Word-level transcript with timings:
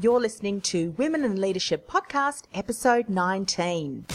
You're 0.00 0.20
listening 0.20 0.62
to 0.62 0.92
Women 0.92 1.22
in 1.22 1.38
Leadership 1.38 1.86
Podcast, 1.86 2.44
episode 2.54 3.10
19. 3.10 4.06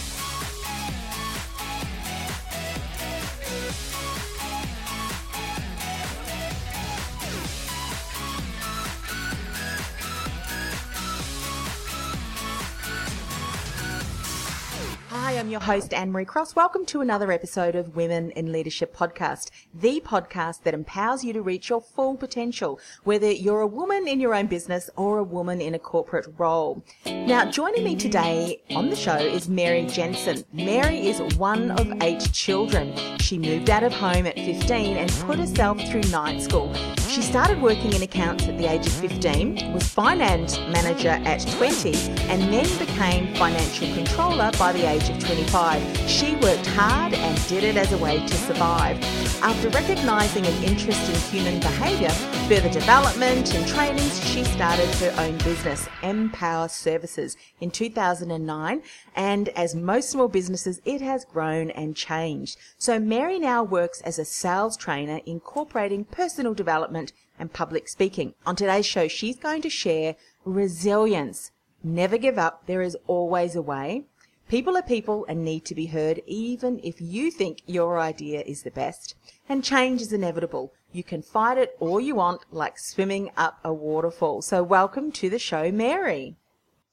Hi, 15.27 15.37
I'm 15.37 15.49
your 15.49 15.59
host, 15.59 15.93
Anne 15.93 16.13
Marie 16.13 16.23
Cross. 16.23 16.55
Welcome 16.55 16.85
to 16.85 17.01
another 17.01 17.33
episode 17.33 17.75
of 17.75 17.97
Women 17.97 18.31
in 18.31 18.53
Leadership 18.53 18.95
Podcast, 18.95 19.49
the 19.73 19.99
podcast 19.99 20.63
that 20.63 20.73
empowers 20.73 21.21
you 21.21 21.33
to 21.33 21.41
reach 21.41 21.67
your 21.67 21.81
full 21.81 22.15
potential, 22.15 22.79
whether 23.03 23.29
you're 23.29 23.59
a 23.59 23.67
woman 23.67 24.07
in 24.07 24.21
your 24.21 24.33
own 24.33 24.47
business 24.47 24.89
or 24.95 25.17
a 25.17 25.25
woman 25.25 25.59
in 25.59 25.75
a 25.75 25.79
corporate 25.79 26.33
role. 26.37 26.81
Now, 27.05 27.43
joining 27.51 27.83
me 27.83 27.97
today 27.97 28.63
on 28.69 28.89
the 28.89 28.95
show 28.95 29.17
is 29.17 29.49
Mary 29.49 29.85
Jensen. 29.85 30.45
Mary 30.53 31.09
is 31.09 31.19
one 31.35 31.71
of 31.71 31.91
eight 32.01 32.31
children. 32.31 32.95
She 33.19 33.37
moved 33.37 33.69
out 33.69 33.83
of 33.83 33.91
home 33.91 34.27
at 34.27 34.35
15 34.35 34.95
and 34.95 35.11
put 35.25 35.39
herself 35.39 35.81
through 35.89 36.03
night 36.03 36.41
school. 36.41 36.73
She 37.09 37.21
started 37.21 37.61
working 37.61 37.91
in 37.91 38.01
accounts 38.01 38.45
at 38.47 38.57
the 38.57 38.71
age 38.71 38.87
of 38.87 38.93
15, 38.93 39.73
was 39.73 39.89
finance 39.89 40.57
manager 40.71 41.09
at 41.09 41.45
20, 41.57 41.93
and 42.29 42.43
then 42.53 42.77
became 42.77 43.35
financial 43.35 43.93
controller 43.93 44.51
by 44.57 44.71
the 44.71 44.87
age 44.89 45.09
of 45.09 45.16
25. 45.19 46.09
She 46.09 46.35
worked 46.35 46.65
hard 46.67 47.13
and 47.13 47.47
did 47.47 47.63
it 47.63 47.77
as 47.77 47.91
a 47.91 47.97
way 47.97 48.19
to 48.25 48.33
survive. 48.33 48.97
After 49.41 49.69
recognising 49.69 50.45
an 50.45 50.63
interest 50.63 51.09
in 51.09 51.15
human 51.31 51.59
behaviour, 51.59 52.09
further 52.47 52.69
development 52.69 53.53
and 53.53 53.67
trainings, 53.67 54.23
she 54.27 54.43
started 54.43 54.87
her 54.95 55.13
own 55.19 55.37
business, 55.39 55.87
Empower 56.01 56.67
Services, 56.67 57.37
in 57.59 57.71
2009. 57.71 58.81
And 59.15 59.49
as 59.49 59.75
most 59.75 60.09
small 60.09 60.27
businesses, 60.27 60.81
it 60.85 61.01
has 61.01 61.25
grown 61.25 61.69
and 61.71 61.95
changed. 61.95 62.57
So 62.77 62.99
Mary 62.99 63.39
now 63.39 63.63
works 63.63 64.01
as 64.01 64.17
a 64.17 64.25
sales 64.25 64.77
trainer, 64.77 65.21
incorporating 65.25 66.05
personal 66.05 66.53
development 66.53 67.13
and 67.39 67.53
public 67.53 67.87
speaking. 67.87 68.33
On 68.45 68.55
today's 68.55 68.85
show, 68.85 69.07
she's 69.07 69.37
going 69.37 69.61
to 69.61 69.69
share 69.69 70.15
resilience. 70.45 71.51
Never 71.83 72.17
give 72.17 72.37
up. 72.37 72.65
There 72.65 72.81
is 72.81 72.97
always 73.05 73.55
a 73.55 73.61
way. 73.61 74.05
People 74.49 74.77
are 74.77 74.81
people 74.81 75.25
and 75.27 75.43
need 75.43 75.65
to 75.65 75.75
be 75.75 75.87
heard 75.87 76.21
even 76.25 76.79
if 76.81 77.01
you 77.01 77.31
think 77.31 77.61
your 77.65 77.99
idea 77.99 78.43
is 78.45 78.63
the 78.63 78.71
best. 78.71 79.13
And 79.49 79.61
change 79.61 79.99
is 80.01 80.13
inevitable. 80.13 80.71
You 80.93 81.03
can 81.03 81.21
fight 81.21 81.57
it 81.57 81.75
all 81.81 81.99
you 81.99 82.15
want, 82.15 82.45
like 82.49 82.79
swimming 82.79 83.29
up 83.35 83.59
a 83.65 83.73
waterfall. 83.73 84.41
So 84.41 84.63
welcome 84.63 85.11
to 85.13 85.29
the 85.29 85.37
show, 85.37 85.69
Mary. 85.69 86.37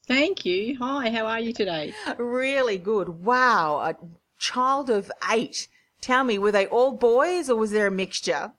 Thank 0.05 0.43
you. 0.43 0.77
Hi, 0.79 1.09
how 1.09 1.27
are 1.27 1.39
you 1.39 1.53
today? 1.53 1.93
Really 2.17 2.77
good. 2.77 3.23
Wow. 3.23 3.77
A 3.79 3.95
child 4.37 4.89
of 4.89 5.09
eight. 5.31 5.69
Tell 6.01 6.25
me, 6.25 6.37
were 6.37 6.51
they 6.51 6.67
all 6.67 6.91
boys 6.91 7.49
or 7.49 7.55
was 7.55 7.71
there 7.71 7.87
a 7.87 7.91
mixture? 7.91 8.51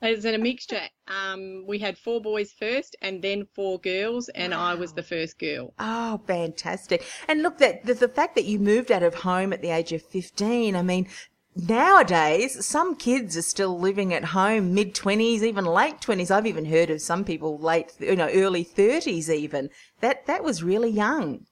It's 0.00 0.24
in 0.24 0.34
a 0.34 0.38
mixture. 0.38 0.82
Um, 1.08 1.64
we 1.66 1.78
had 1.78 1.98
four 1.98 2.20
boys 2.20 2.52
first, 2.52 2.94
and 3.02 3.20
then 3.20 3.48
four 3.54 3.80
girls, 3.80 4.28
and 4.28 4.52
wow. 4.52 4.66
I 4.66 4.74
was 4.74 4.92
the 4.92 5.02
first 5.02 5.38
girl. 5.38 5.74
Oh, 5.78 6.20
fantastic! 6.26 7.04
And 7.26 7.42
look, 7.42 7.58
that 7.58 7.84
the, 7.84 7.94
the 7.94 8.08
fact 8.08 8.36
that 8.36 8.44
you 8.44 8.60
moved 8.60 8.92
out 8.92 9.02
of 9.02 9.14
home 9.14 9.52
at 9.52 9.60
the 9.60 9.70
age 9.70 9.92
of 9.92 10.02
fifteen. 10.02 10.76
I 10.76 10.82
mean, 10.82 11.08
nowadays 11.56 12.64
some 12.64 12.94
kids 12.94 13.36
are 13.36 13.42
still 13.42 13.76
living 13.76 14.14
at 14.14 14.26
home, 14.26 14.72
mid 14.72 14.94
twenties, 14.94 15.42
even 15.42 15.64
late 15.64 16.00
twenties. 16.00 16.30
I've 16.30 16.46
even 16.46 16.66
heard 16.66 16.90
of 16.90 17.00
some 17.00 17.24
people 17.24 17.58
late, 17.58 17.92
you 17.98 18.14
know, 18.14 18.30
early 18.32 18.62
thirties. 18.62 19.28
Even 19.28 19.68
that 20.00 20.26
that 20.26 20.44
was 20.44 20.62
really 20.62 20.90
young. 20.90 21.46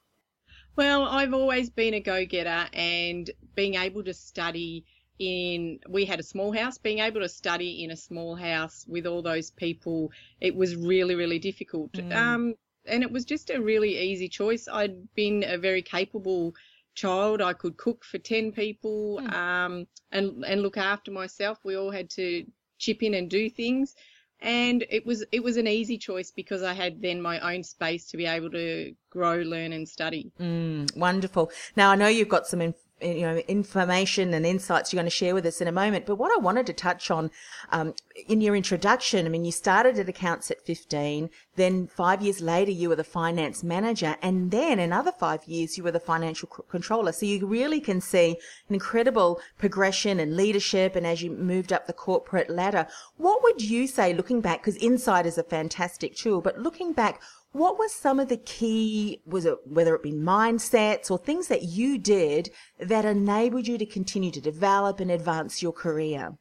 Well, 0.76 1.04
I've 1.04 1.34
always 1.34 1.70
been 1.70 1.94
a 1.94 2.00
go-getter, 2.00 2.68
and 2.74 3.30
being 3.54 3.74
able 3.74 4.04
to 4.04 4.14
study 4.14 4.84
in 5.18 5.78
we 5.88 6.04
had 6.04 6.20
a 6.20 6.22
small 6.22 6.52
house 6.52 6.78
being 6.78 6.98
able 6.98 7.20
to 7.20 7.28
study 7.28 7.84
in 7.84 7.90
a 7.90 7.96
small 7.96 8.34
house 8.34 8.84
with 8.88 9.06
all 9.06 9.22
those 9.22 9.50
people 9.50 10.10
it 10.40 10.54
was 10.54 10.76
really 10.76 11.14
really 11.14 11.38
difficult 11.38 11.92
mm. 11.92 12.14
um, 12.14 12.54
and 12.84 13.02
it 13.02 13.10
was 13.10 13.24
just 13.24 13.50
a 13.50 13.60
really 13.60 13.98
easy 13.98 14.28
choice 14.28 14.68
i'd 14.72 15.14
been 15.14 15.44
a 15.46 15.56
very 15.56 15.82
capable 15.82 16.54
child 16.94 17.40
i 17.40 17.52
could 17.52 17.76
cook 17.76 18.04
for 18.04 18.18
10 18.18 18.52
people 18.52 19.20
mm. 19.22 19.32
um, 19.32 19.86
and 20.12 20.44
and 20.44 20.62
look 20.62 20.76
after 20.76 21.10
myself 21.10 21.58
we 21.64 21.76
all 21.76 21.90
had 21.90 22.10
to 22.10 22.44
chip 22.78 23.02
in 23.02 23.14
and 23.14 23.30
do 23.30 23.48
things 23.48 23.94
and 24.40 24.84
it 24.90 25.06
was 25.06 25.24
it 25.32 25.42
was 25.42 25.56
an 25.56 25.66
easy 25.66 25.96
choice 25.96 26.30
because 26.30 26.62
I 26.62 26.74
had 26.74 27.00
then 27.00 27.22
my 27.22 27.40
own 27.40 27.62
space 27.62 28.06
to 28.10 28.16
be 28.16 28.26
able 28.26 28.50
to 28.50 28.94
grow, 29.10 29.36
learn, 29.36 29.72
and 29.72 29.88
study. 29.88 30.30
Mm, 30.38 30.94
wonderful. 30.96 31.50
Now 31.74 31.90
I 31.90 31.96
know 31.96 32.08
you've 32.08 32.28
got 32.28 32.46
some 32.46 32.60
you 33.00 33.22
know 33.22 33.36
information 33.48 34.32
and 34.32 34.46
insights 34.46 34.92
you're 34.92 34.98
going 34.98 35.06
to 35.06 35.10
share 35.10 35.34
with 35.34 35.46
us 35.46 35.60
in 35.60 35.68
a 35.68 35.72
moment. 35.72 36.06
But 36.06 36.16
what 36.16 36.32
i 36.32 36.40
wanted 36.40 36.66
to 36.66 36.72
touch 36.72 37.10
on 37.10 37.30
um, 37.70 37.94
in 38.28 38.40
your 38.40 38.56
introduction 38.56 39.26
i 39.26 39.28
mean 39.28 39.44
you 39.44 39.52
started 39.52 39.98
at 39.98 40.08
accounts 40.08 40.50
at 40.50 40.64
15 40.64 41.30
then 41.56 41.86
five 41.86 42.22
years 42.22 42.40
later 42.40 42.70
you 42.70 42.88
were 42.88 42.96
the 42.96 43.04
finance 43.04 43.62
manager 43.64 44.16
and 44.22 44.50
then 44.50 44.78
another 44.78 45.12
five 45.12 45.44
years 45.46 45.76
you 45.76 45.84
were 45.84 45.90
the 45.90 46.00
financial 46.00 46.48
controller. 46.48 47.12
So 47.12 47.26
you 47.26 47.46
really 47.46 47.80
can 47.80 48.00
see 48.00 48.38
an 48.68 48.74
incredible 48.74 49.40
progression 49.58 50.20
and 50.20 50.36
leadership 50.36 50.94
and 50.94 51.06
as 51.06 51.22
you 51.22 51.30
moved 51.30 51.72
up 51.72 51.86
the 51.86 51.92
corporate 51.92 52.50
ladder. 52.50 52.86
What 53.16 53.42
would 53.42 53.62
you 53.62 53.86
say 53.86 54.14
looking 54.14 54.40
back 54.40 54.62
because 54.62 54.76
insight 54.76 55.26
is 55.26 55.38
a 55.38 55.42
fantastic 55.42 56.14
tool 56.14 56.40
but 56.40 56.58
looking 56.58 56.92
back 56.92 57.20
what 57.56 57.78
were 57.78 57.88
some 57.88 58.20
of 58.20 58.28
the 58.28 58.36
key 58.36 59.20
was 59.24 59.46
it 59.46 59.56
whether 59.64 59.94
it 59.94 60.02
be 60.02 60.12
mindsets 60.12 61.10
or 61.10 61.18
things 61.18 61.48
that 61.48 61.62
you 61.62 61.96
did 61.98 62.50
that 62.78 63.04
enabled 63.04 63.66
you 63.66 63.78
to 63.78 63.86
continue 63.86 64.30
to 64.30 64.40
develop 64.40 65.00
and 65.00 65.10
advance 65.10 65.62
your 65.62 65.72
career 65.72 66.34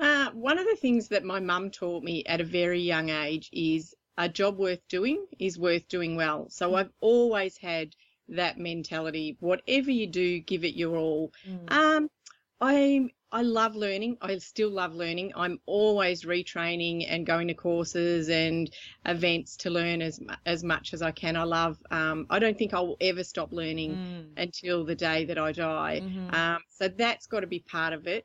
uh, 0.00 0.30
one 0.32 0.58
of 0.58 0.66
the 0.66 0.76
things 0.76 1.08
that 1.08 1.24
my 1.24 1.40
mum 1.40 1.70
taught 1.70 2.04
me 2.04 2.22
at 2.26 2.40
a 2.40 2.44
very 2.44 2.80
young 2.80 3.08
age 3.08 3.48
is 3.52 3.94
a 4.18 4.28
job 4.28 4.58
worth 4.58 4.86
doing 4.88 5.24
is 5.38 5.58
worth 5.58 5.88
doing 5.88 6.16
well 6.16 6.46
so 6.50 6.70
mm. 6.70 6.78
i've 6.78 6.92
always 7.00 7.56
had 7.56 7.94
that 8.28 8.58
mentality 8.58 9.36
whatever 9.40 9.90
you 9.90 10.06
do 10.06 10.38
give 10.40 10.64
it 10.64 10.74
your 10.74 10.96
all 10.96 11.32
mm. 11.48 11.72
um, 11.72 12.10
i'm 12.60 13.10
I 13.30 13.42
love 13.42 13.76
learning. 13.76 14.16
I 14.22 14.38
still 14.38 14.70
love 14.70 14.94
learning. 14.94 15.32
I'm 15.36 15.60
always 15.66 16.24
retraining 16.24 17.04
and 17.08 17.26
going 17.26 17.48
to 17.48 17.54
courses 17.54 18.30
and 18.30 18.70
events 19.04 19.58
to 19.58 19.70
learn 19.70 20.00
as 20.00 20.18
as 20.46 20.64
much 20.64 20.94
as 20.94 21.02
I 21.02 21.10
can. 21.10 21.36
I 21.36 21.42
love. 21.42 21.78
Um, 21.90 22.26
I 22.30 22.38
don't 22.38 22.56
think 22.56 22.72
I'll 22.72 22.96
ever 23.00 23.22
stop 23.22 23.52
learning 23.52 23.96
mm. 23.96 24.42
until 24.42 24.84
the 24.84 24.94
day 24.94 25.26
that 25.26 25.36
I 25.36 25.52
die. 25.52 26.00
Mm-hmm. 26.02 26.34
Um, 26.34 26.62
so 26.70 26.88
that's 26.88 27.26
got 27.26 27.40
to 27.40 27.46
be 27.46 27.60
part 27.60 27.92
of 27.92 28.06
it. 28.06 28.24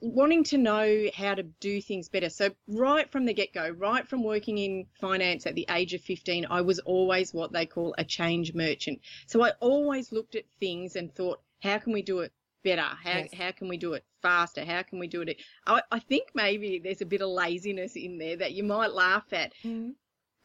Wanting 0.00 0.44
to 0.44 0.58
know 0.58 1.10
how 1.14 1.34
to 1.34 1.42
do 1.42 1.82
things 1.82 2.08
better. 2.08 2.30
So 2.30 2.50
right 2.66 3.10
from 3.10 3.26
the 3.26 3.34
get 3.34 3.52
go, 3.52 3.68
right 3.68 4.08
from 4.08 4.22
working 4.22 4.56
in 4.56 4.86
finance 5.00 5.46
at 5.46 5.54
the 5.54 5.66
age 5.68 5.92
of 5.92 6.00
15, 6.00 6.46
I 6.48 6.62
was 6.62 6.78
always 6.78 7.34
what 7.34 7.52
they 7.52 7.66
call 7.66 7.94
a 7.98 8.04
change 8.04 8.54
merchant. 8.54 9.00
So 9.26 9.44
I 9.44 9.50
always 9.60 10.12
looked 10.12 10.34
at 10.34 10.44
things 10.60 10.96
and 10.96 11.14
thought, 11.14 11.40
how 11.60 11.76
can 11.78 11.92
we 11.92 12.00
do 12.00 12.20
it 12.20 12.32
better? 12.62 12.82
How 12.82 13.18
yes. 13.18 13.34
how 13.34 13.50
can 13.50 13.68
we 13.68 13.76
do 13.76 13.92
it 13.92 14.04
faster? 14.24 14.64
How 14.64 14.82
can 14.82 14.98
we 14.98 15.06
do 15.06 15.20
it? 15.20 15.36
I, 15.66 15.82
I 15.92 15.98
think 15.98 16.28
maybe 16.34 16.80
there's 16.82 17.02
a 17.02 17.06
bit 17.06 17.20
of 17.20 17.28
laziness 17.28 17.94
in 17.94 18.18
there 18.18 18.36
that 18.38 18.52
you 18.52 18.64
might 18.64 18.92
laugh 18.92 19.26
at. 19.32 19.52
Mm. 19.62 19.92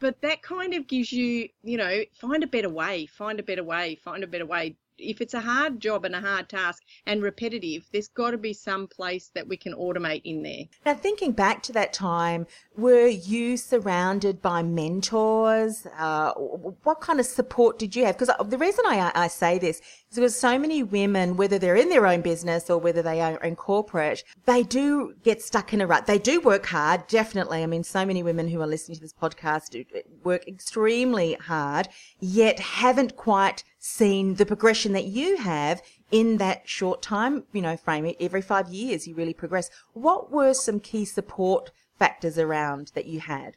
But 0.00 0.20
that 0.22 0.42
kind 0.42 0.74
of 0.74 0.86
gives 0.86 1.12
you, 1.12 1.48
you 1.62 1.76
know, 1.76 2.02
find 2.14 2.42
a 2.44 2.46
better 2.46 2.70
way, 2.70 3.06
find 3.06 3.40
a 3.40 3.42
better 3.42 3.64
way, 3.64 3.96
find 3.96 4.22
a 4.22 4.26
better 4.26 4.46
way. 4.46 4.76
If 4.96 5.22
it's 5.22 5.34
a 5.34 5.40
hard 5.40 5.80
job 5.80 6.04
and 6.04 6.14
a 6.14 6.20
hard 6.20 6.48
task 6.48 6.82
and 7.06 7.22
repetitive, 7.22 7.86
there's 7.90 8.08
got 8.08 8.32
to 8.32 8.38
be 8.38 8.52
some 8.52 8.86
place 8.86 9.30
that 9.34 9.48
we 9.48 9.56
can 9.56 9.72
automate 9.74 10.22
in 10.24 10.42
there. 10.42 10.64
Now, 10.84 10.94
thinking 10.94 11.32
back 11.32 11.62
to 11.64 11.72
that 11.72 11.94
time, 11.94 12.46
were 12.80 13.06
you 13.06 13.56
surrounded 13.56 14.40
by 14.40 14.62
mentors? 14.62 15.86
Uh, 15.98 16.32
what 16.32 17.00
kind 17.00 17.20
of 17.20 17.26
support 17.26 17.78
did 17.78 17.94
you 17.94 18.04
have? 18.04 18.16
Because 18.18 18.34
the 18.48 18.58
reason 18.58 18.84
I, 18.86 19.12
I 19.14 19.28
say 19.28 19.58
this 19.58 19.78
is 19.78 20.16
because 20.16 20.38
so 20.38 20.58
many 20.58 20.82
women, 20.82 21.36
whether 21.36 21.58
they're 21.58 21.76
in 21.76 21.90
their 21.90 22.06
own 22.06 22.22
business 22.22 22.70
or 22.70 22.78
whether 22.78 23.02
they 23.02 23.20
are 23.20 23.36
in 23.42 23.56
corporate, 23.56 24.24
they 24.46 24.62
do 24.62 25.14
get 25.22 25.42
stuck 25.42 25.72
in 25.72 25.80
a 25.80 25.86
rut. 25.86 26.06
They 26.06 26.18
do 26.18 26.40
work 26.40 26.66
hard, 26.66 27.06
definitely. 27.06 27.62
I 27.62 27.66
mean, 27.66 27.84
so 27.84 28.04
many 28.06 28.22
women 28.22 28.48
who 28.48 28.60
are 28.60 28.66
listening 28.66 28.96
to 28.96 29.02
this 29.02 29.12
podcast 29.12 29.84
work 30.24 30.48
extremely 30.48 31.34
hard, 31.34 31.88
yet 32.18 32.58
haven't 32.58 33.16
quite 33.16 33.62
seen 33.78 34.34
the 34.34 34.46
progression 34.46 34.92
that 34.92 35.04
you 35.04 35.36
have 35.36 35.82
in 36.10 36.38
that 36.38 36.68
short 36.68 37.02
time, 37.02 37.44
you 37.52 37.62
know, 37.62 37.76
frame. 37.76 38.14
Every 38.20 38.42
five 38.42 38.68
years, 38.68 39.06
you 39.06 39.14
really 39.14 39.34
progress. 39.34 39.70
What 39.92 40.30
were 40.30 40.54
some 40.54 40.80
key 40.80 41.04
support 41.04 41.70
factors 42.00 42.38
around 42.38 42.90
that 42.94 43.06
you 43.06 43.20
had? 43.20 43.56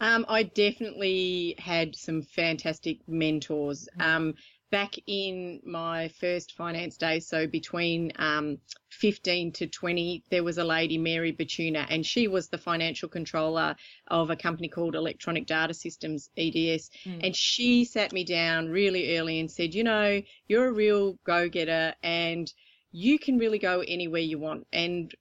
Um, 0.00 0.24
I 0.28 0.44
definitely 0.44 1.54
had 1.58 1.94
some 1.94 2.22
fantastic 2.22 2.98
mentors. 3.06 3.88
Mm. 3.98 4.04
Um, 4.04 4.34
back 4.70 4.94
in 5.06 5.60
my 5.64 6.08
first 6.08 6.52
finance 6.52 6.96
day, 6.96 7.20
so 7.20 7.46
between 7.46 8.12
um, 8.16 8.58
15 8.90 9.52
to 9.52 9.66
20, 9.66 10.24
there 10.30 10.44
was 10.44 10.58
a 10.58 10.64
lady, 10.64 10.98
Mary 10.98 11.32
Batuna, 11.32 11.86
and 11.90 12.04
she 12.04 12.28
was 12.28 12.48
the 12.48 12.58
financial 12.58 13.08
controller 13.08 13.76
of 14.08 14.30
a 14.30 14.36
company 14.36 14.68
called 14.68 14.94
Electronic 14.94 15.46
Data 15.46 15.74
Systems, 15.74 16.30
EDS. 16.36 16.90
Mm. 17.04 17.20
And 17.24 17.36
she 17.36 17.84
sat 17.84 18.12
me 18.12 18.24
down 18.24 18.68
really 18.68 19.18
early 19.18 19.40
and 19.40 19.50
said, 19.50 19.74
You 19.74 19.84
know, 19.84 20.22
you're 20.46 20.68
a 20.68 20.72
real 20.72 21.18
go 21.24 21.48
getter 21.48 21.94
and 22.02 22.52
you 22.92 23.18
can 23.18 23.38
really 23.38 23.58
go 23.58 23.82
anywhere 23.86 24.22
you 24.22 24.38
want. 24.38 24.66
And 24.72 25.14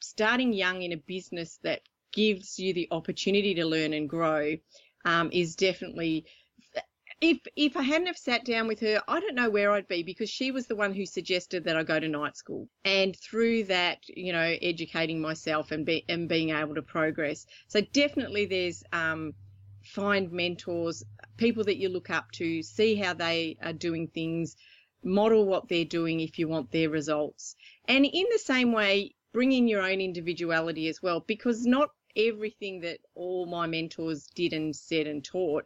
starting 0.00 0.52
young 0.52 0.82
in 0.82 0.92
a 0.92 0.96
business 0.96 1.58
that 1.62 1.80
gives 2.12 2.58
you 2.58 2.72
the 2.72 2.88
opportunity 2.90 3.54
to 3.54 3.64
learn 3.64 3.92
and 3.92 4.08
grow 4.08 4.56
um, 5.04 5.30
is 5.32 5.56
definitely 5.56 6.26
if 7.22 7.38
if 7.54 7.76
I 7.76 7.82
hadn't 7.82 8.08
have 8.08 8.18
sat 8.18 8.44
down 8.44 8.66
with 8.66 8.80
her, 8.80 9.00
I 9.06 9.20
don't 9.20 9.36
know 9.36 9.48
where 9.48 9.70
I'd 9.70 9.86
be 9.86 10.02
because 10.02 10.28
she 10.28 10.50
was 10.50 10.66
the 10.66 10.74
one 10.74 10.92
who 10.92 11.06
suggested 11.06 11.64
that 11.64 11.76
I 11.76 11.84
go 11.84 12.00
to 12.00 12.08
night 12.08 12.36
school. 12.36 12.68
And 12.84 13.16
through 13.16 13.64
that, 13.64 13.98
you 14.08 14.32
know, 14.32 14.56
educating 14.60 15.20
myself 15.20 15.70
and 15.70 15.86
be 15.86 16.04
and 16.08 16.28
being 16.28 16.50
able 16.50 16.74
to 16.74 16.82
progress. 16.82 17.46
So 17.68 17.80
definitely 17.80 18.46
there's 18.46 18.82
um, 18.92 19.34
find 19.84 20.32
mentors, 20.32 21.04
people 21.36 21.64
that 21.64 21.76
you 21.76 21.88
look 21.88 22.10
up 22.10 22.30
to, 22.32 22.60
see 22.62 22.96
how 22.96 23.14
they 23.14 23.56
are 23.62 23.72
doing 23.72 24.08
things, 24.08 24.56
model 25.04 25.46
what 25.46 25.68
they're 25.68 25.84
doing 25.84 26.20
if 26.20 26.40
you 26.40 26.48
want 26.48 26.72
their 26.72 26.90
results. 26.90 27.54
And 27.86 28.04
in 28.04 28.26
the 28.32 28.38
same 28.38 28.72
way, 28.72 29.14
bring 29.32 29.52
in 29.52 29.68
your 29.68 29.82
own 29.82 30.00
individuality 30.00 30.88
as 30.88 31.00
well, 31.00 31.20
because 31.20 31.64
not 31.64 31.90
everything 32.16 32.80
that 32.80 32.98
all 33.14 33.46
my 33.46 33.66
mentors 33.66 34.26
did 34.34 34.52
and 34.52 34.74
said 34.74 35.06
and 35.06 35.24
taught 35.24 35.64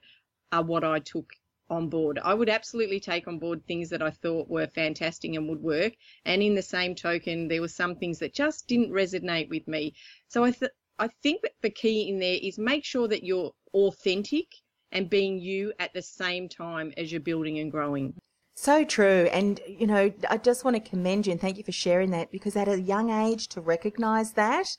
are 0.53 0.63
what 0.63 0.85
I 0.85 0.99
took 1.01 1.33
on 1.69 1.89
board. 1.89 2.19
I 2.23 2.35
would 2.35 2.49
absolutely 2.49 3.01
take 3.01 3.27
on 3.27 3.39
board 3.39 3.67
things 3.67 3.91
that 3.91 4.03
I 4.03 4.11
thought 4.11 4.49
were 4.49 4.69
fantastic 4.69 5.35
and 5.35 5.49
would 5.49 5.63
work. 5.63 5.95
And 6.25 6.43
in 6.43 6.55
the 6.55 6.63
same 6.63 6.95
token, 6.95 7.49
there 7.49 7.61
were 7.61 7.69
some 7.69 7.97
things 7.97 8.19
that 8.21 8.35
just 8.35 8.69
didn't 8.69 8.91
resonate 8.93 9.49
with 9.49 9.67
me. 9.67 9.95
So 10.29 10.45
I, 10.45 10.53
th- 10.53 10.73
I 10.99 11.09
think 11.23 11.43
that 11.43 11.55
the 11.63 11.71
key 11.71 12.09
in 12.09 12.19
there 12.19 12.39
is 12.41 12.59
make 12.59 12.85
sure 12.85 13.09
that 13.09 13.25
you're 13.25 13.53
authentic 13.75 14.47
and 14.93 15.11
being 15.11 15.39
you 15.39 15.73
at 15.81 15.93
the 15.93 16.03
same 16.03 16.49
time 16.49 16.93
as 16.97 17.11
you're 17.11 17.21
building 17.21 17.59
and 17.59 17.71
growing. 17.71 18.15
So 18.55 18.85
true. 18.85 19.29
And, 19.33 19.61
you 19.67 19.87
know, 19.87 20.13
I 20.31 20.39
just 20.39 20.65
want 20.65 20.83
to 20.83 20.91
commend 20.91 21.27
you 21.27 21.33
and 21.33 21.41
thank 21.41 21.59
you 21.59 21.65
for 21.65 21.73
sharing 21.73 22.11
that 22.13 22.31
because 22.31 22.57
at 22.57 22.69
a 22.69 22.81
young 22.81 23.11
age 23.11 23.49
to 23.49 23.61
recognize 23.61 24.33
that 24.33 24.79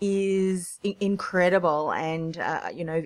is 0.00 0.78
incredible. 0.82 1.92
And, 1.92 2.38
uh, 2.38 2.68
you 2.74 2.84
know, 2.84 3.04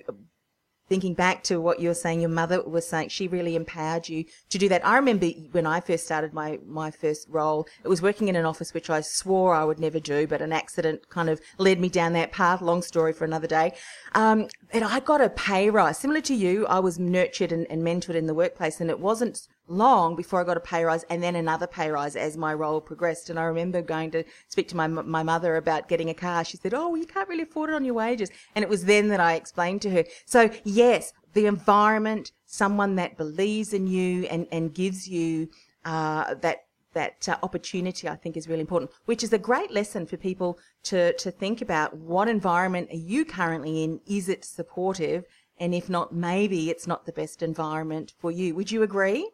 thinking 0.91 1.15
back 1.15 1.45
to 1.45 1.61
what 1.61 1.79
you 1.79 1.89
were 1.89 1.95
saying, 1.95 2.21
your 2.21 2.29
mother 2.29 2.61
was 2.63 2.87
saying 2.87 3.09
she 3.09 3.29
really 3.29 3.55
empowered 3.55 4.09
you 4.09 4.25
to 4.49 4.59
do 4.59 4.69
that. 4.69 4.85
I 4.85 4.97
remember 4.97 5.29
when 5.53 5.65
I 5.65 5.81
first 5.81 6.05
started 6.05 6.35
my, 6.35 6.59
my 6.67 6.91
first 6.91 7.29
role, 7.31 7.69
it 7.85 7.89
was 7.89 8.03
working 8.03 8.27
in 8.27 8.35
an 8.35 8.45
office 8.45 8.75
which 8.75 8.91
I 8.91 9.01
swore 9.01 9.55
I 9.55 9.63
would 9.63 9.79
never 9.79 10.01
do, 10.01 10.27
but 10.27 10.43
an 10.43 10.53
accident 10.53 11.09
kind 11.09 11.31
of 11.31 11.41
led 11.59 11.79
me 11.79 11.89
down 11.89 12.13
that 12.15 12.33
path. 12.33 12.61
Long 12.61 12.83
story 12.83 13.13
for 13.13 13.25
another 13.25 13.47
day. 13.47 13.75
Um, 14.17 14.49
and 14.73 14.83
I 14.83 14.99
got 14.99 15.21
a 15.21 15.31
pay 15.31 15.71
rise. 15.71 15.99
Similar 15.99 16.23
to 16.23 16.35
you, 16.35 16.67
I 16.67 16.81
was 16.81 16.99
nurtured 16.99 17.53
and, 17.53 17.71
and 17.71 17.83
mentored 17.83 18.17
in 18.17 18.27
the 18.27 18.35
workplace 18.35 18.81
and 18.81 18.91
it 18.91 18.99
wasn't 18.99 19.47
long 19.71 20.17
before 20.17 20.41
I 20.41 20.45
got 20.45 20.57
a 20.57 20.61
pay 20.61 20.85
rise 20.85 21.05
and 21.05 21.23
then 21.23 21.37
another 21.37 21.67
pay 21.67 21.91
rise 21.91 22.17
as 22.17 22.37
my 22.37 22.53
role 22.53 22.81
progressed. 22.81 23.31
And 23.31 23.39
I 23.39 23.45
remember 23.45 23.81
going 23.81 24.11
to 24.11 24.25
speak 24.49 24.69
to 24.69 24.77
my, 24.77 24.87
my 24.87 25.23
mother 25.23 25.57
about 25.57 25.89
getting 25.89 26.11
a 26.11 26.15
car. 26.15 26.45
She 26.45 26.57
said, 26.57 26.75
Oh, 26.75 26.91
well, 26.91 26.97
you 26.97 27.07
can't 27.07 27.29
really 27.29 27.45
afford 27.45 27.71
it 27.71 27.75
on 27.75 27.85
your 27.85 27.95
wages. 27.95 28.31
And 28.55 28.63
it 28.63 28.69
was 28.69 28.85
then 28.85 29.09
that 29.09 29.21
I 29.21 29.35
explained 29.35 29.83
to 29.83 29.91
her. 29.91 30.05
So 30.27 30.51
yes, 30.65 31.13
the 31.33 31.47
environment, 31.47 32.33
someone 32.47 32.97
that 32.97 33.17
believes 33.17 33.73
in 33.73 33.87
you 33.87 34.25
and, 34.25 34.47
and 34.51 34.75
gives 34.75 35.09
you, 35.09 35.49
uh, 35.85 36.35
that 36.35 36.65
that 36.93 37.29
uh, 37.29 37.37
opportunity 37.43 38.09
I 38.09 38.17
think 38.17 38.37
is 38.37 38.49
really 38.49 38.63
important, 38.63 38.91
which 39.05 39.23
is 39.23 39.33
a 39.33 39.39
great 39.39 39.71
lesson 39.71 40.07
for 40.07 40.17
people 40.17 40.59
to, 40.85 41.13
to 41.13 41.31
think 41.31 41.63
about 41.63 41.97
what 41.97 42.27
environment 42.29 42.91
are 42.91 42.97
you 42.97 43.25
currently 43.25 43.85
in? 43.85 44.01
Is 44.09 44.29
it 44.29 44.45
supportive? 44.45 45.25
And 45.59 45.75
if 45.75 45.89
not, 45.89 46.13
maybe 46.13 46.71
it's 46.71 46.87
not 46.87 47.07
the 47.07 47.13
best 47.13 47.43
environment 47.43 48.15
for 48.19 48.33
you. 48.33 48.55
Would 48.55 48.73
you 48.73 48.83
agree? 48.83 49.31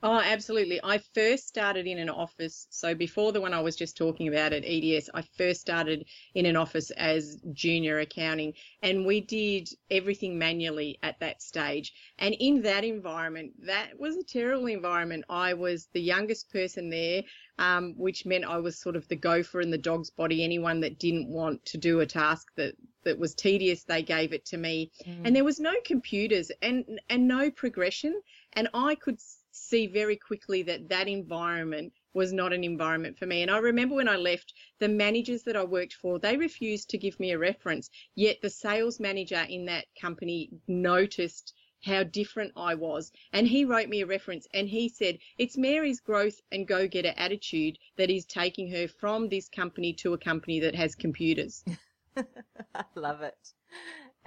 Oh, 0.00 0.20
absolutely. 0.20 0.78
I 0.84 0.98
first 1.12 1.48
started 1.48 1.88
in 1.88 1.98
an 1.98 2.08
office. 2.08 2.68
So 2.70 2.94
before 2.94 3.32
the 3.32 3.40
one 3.40 3.52
I 3.52 3.60
was 3.60 3.74
just 3.74 3.96
talking 3.96 4.28
about 4.28 4.52
at 4.52 4.62
EDS, 4.64 5.10
I 5.12 5.22
first 5.22 5.60
started 5.60 6.06
in 6.36 6.46
an 6.46 6.54
office 6.56 6.92
as 6.92 7.42
junior 7.52 7.98
accounting 7.98 8.52
and 8.82 9.04
we 9.04 9.20
did 9.20 9.68
everything 9.90 10.38
manually 10.38 11.00
at 11.02 11.18
that 11.18 11.42
stage. 11.42 11.92
And 12.18 12.36
in 12.38 12.62
that 12.62 12.84
environment, 12.84 13.54
that 13.66 13.98
was 13.98 14.16
a 14.16 14.22
terrible 14.22 14.66
environment. 14.66 15.24
I 15.28 15.54
was 15.54 15.88
the 15.92 16.00
youngest 16.00 16.52
person 16.52 16.90
there, 16.90 17.24
um, 17.58 17.94
which 17.96 18.24
meant 18.24 18.44
I 18.44 18.58
was 18.58 18.78
sort 18.78 18.94
of 18.94 19.08
the 19.08 19.16
gopher 19.16 19.60
in 19.60 19.70
the 19.72 19.78
dog's 19.78 20.10
body. 20.10 20.44
Anyone 20.44 20.78
that 20.80 21.00
didn't 21.00 21.28
want 21.28 21.64
to 21.66 21.76
do 21.76 22.00
a 22.00 22.06
task 22.06 22.46
that 22.54 22.76
that 23.04 23.18
was 23.18 23.34
tedious, 23.34 23.84
they 23.84 24.02
gave 24.02 24.32
it 24.32 24.44
to 24.44 24.58
me. 24.58 24.92
Mm. 25.06 25.22
And 25.24 25.36
there 25.36 25.44
was 25.44 25.58
no 25.58 25.74
computers 25.84 26.52
and 26.62 27.00
and 27.08 27.26
no 27.26 27.50
progression. 27.50 28.20
And 28.52 28.68
I 28.74 28.94
could 28.94 29.18
see 29.58 29.86
very 29.86 30.16
quickly 30.16 30.62
that 30.62 30.88
that 30.88 31.08
environment 31.08 31.92
was 32.14 32.32
not 32.32 32.52
an 32.52 32.64
environment 32.64 33.18
for 33.18 33.26
me. 33.26 33.42
And 33.42 33.50
I 33.50 33.58
remember 33.58 33.96
when 33.96 34.08
I 34.08 34.16
left, 34.16 34.54
the 34.78 34.88
managers 34.88 35.42
that 35.44 35.56
I 35.56 35.64
worked 35.64 35.94
for, 35.94 36.18
they 36.18 36.36
refused 36.36 36.90
to 36.90 36.98
give 36.98 37.18
me 37.20 37.32
a 37.32 37.38
reference. 37.38 37.90
Yet 38.14 38.40
the 38.40 38.50
sales 38.50 38.98
manager 38.98 39.44
in 39.48 39.64
that 39.66 39.86
company 40.00 40.50
noticed 40.66 41.54
how 41.84 42.02
different 42.02 42.52
I 42.56 42.74
was. 42.74 43.12
And 43.32 43.46
he 43.46 43.64
wrote 43.64 43.88
me 43.88 44.02
a 44.02 44.06
reference 44.06 44.46
and 44.52 44.68
he 44.68 44.88
said, 44.88 45.18
It's 45.38 45.56
Mary's 45.56 46.00
growth 46.00 46.40
and 46.50 46.66
go 46.66 46.88
getter 46.88 47.14
attitude 47.16 47.78
that 47.96 48.10
is 48.10 48.26
taking 48.26 48.70
her 48.70 48.88
from 48.88 49.28
this 49.28 49.48
company 49.48 49.92
to 49.94 50.14
a 50.14 50.18
company 50.18 50.60
that 50.60 50.74
has 50.74 50.94
computers. 50.94 51.64
I 52.16 52.84
love 52.96 53.22
it. 53.22 53.52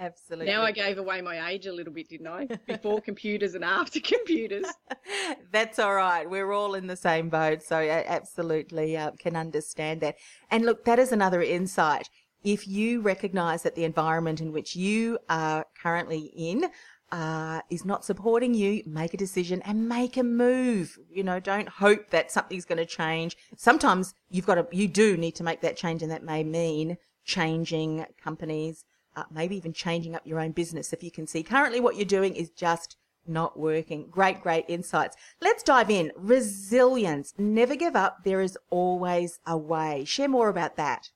Absolutely. 0.02 0.46
Now 0.46 0.62
I 0.62 0.72
gave 0.72 0.98
away 0.98 1.20
my 1.20 1.50
age 1.50 1.66
a 1.66 1.72
little 1.72 1.92
bit, 1.92 2.08
didn't 2.08 2.26
I? 2.26 2.48
Before 2.66 3.00
computers 3.10 3.54
and 3.54 3.64
after 3.64 4.00
computers. 4.00 4.66
That's 5.52 5.78
all 5.78 5.94
right. 5.94 6.28
We're 6.28 6.50
all 6.50 6.74
in 6.74 6.88
the 6.88 6.96
same 6.96 7.28
boat. 7.28 7.62
So 7.62 7.76
I 7.76 8.04
absolutely 8.06 8.96
uh, 8.96 9.12
can 9.12 9.36
understand 9.36 10.00
that. 10.00 10.16
And 10.50 10.66
look, 10.66 10.84
that 10.86 10.98
is 10.98 11.12
another 11.12 11.40
insight. 11.40 12.10
If 12.42 12.66
you 12.66 13.00
recognize 13.00 13.62
that 13.62 13.76
the 13.76 13.84
environment 13.84 14.40
in 14.40 14.50
which 14.50 14.74
you 14.74 15.18
are 15.28 15.66
currently 15.80 16.32
in 16.36 16.68
uh, 17.12 17.60
is 17.70 17.84
not 17.84 18.04
supporting 18.04 18.54
you, 18.54 18.82
make 18.86 19.14
a 19.14 19.18
decision 19.18 19.62
and 19.62 19.88
make 19.88 20.16
a 20.16 20.24
move. 20.24 20.98
You 21.08 21.22
know, 21.22 21.38
don't 21.38 21.68
hope 21.68 22.10
that 22.10 22.32
something's 22.32 22.64
going 22.64 22.78
to 22.78 22.86
change. 22.86 23.36
Sometimes 23.56 24.14
you've 24.30 24.46
got 24.46 24.56
to, 24.56 24.66
you 24.76 24.88
do 24.88 25.16
need 25.16 25.36
to 25.36 25.44
make 25.44 25.60
that 25.60 25.76
change 25.76 26.02
and 26.02 26.10
that 26.10 26.24
may 26.24 26.42
mean 26.42 26.96
changing 27.24 28.04
companies, 28.20 28.84
uh, 29.16 29.24
maybe 29.30 29.56
even 29.56 29.72
changing 29.72 30.14
up 30.14 30.26
your 30.26 30.40
own 30.40 30.52
business 30.52 30.92
if 30.92 31.02
you 31.02 31.10
can 31.10 31.26
see 31.26 31.42
currently 31.42 31.80
what 31.80 31.96
you're 31.96 32.04
doing 32.04 32.34
is 32.34 32.50
just 32.50 32.96
not 33.26 33.58
working. 33.58 34.08
Great, 34.10 34.40
great 34.40 34.64
insights. 34.68 35.16
Let's 35.40 35.62
dive 35.62 35.90
in. 35.90 36.12
Resilience. 36.16 37.34
Never 37.38 37.76
give 37.76 37.94
up. 37.94 38.24
There 38.24 38.40
is 38.40 38.58
always 38.70 39.38
a 39.46 39.56
way. 39.56 40.04
Share 40.04 40.28
more 40.28 40.48
about 40.48 40.76
that. 40.76 41.10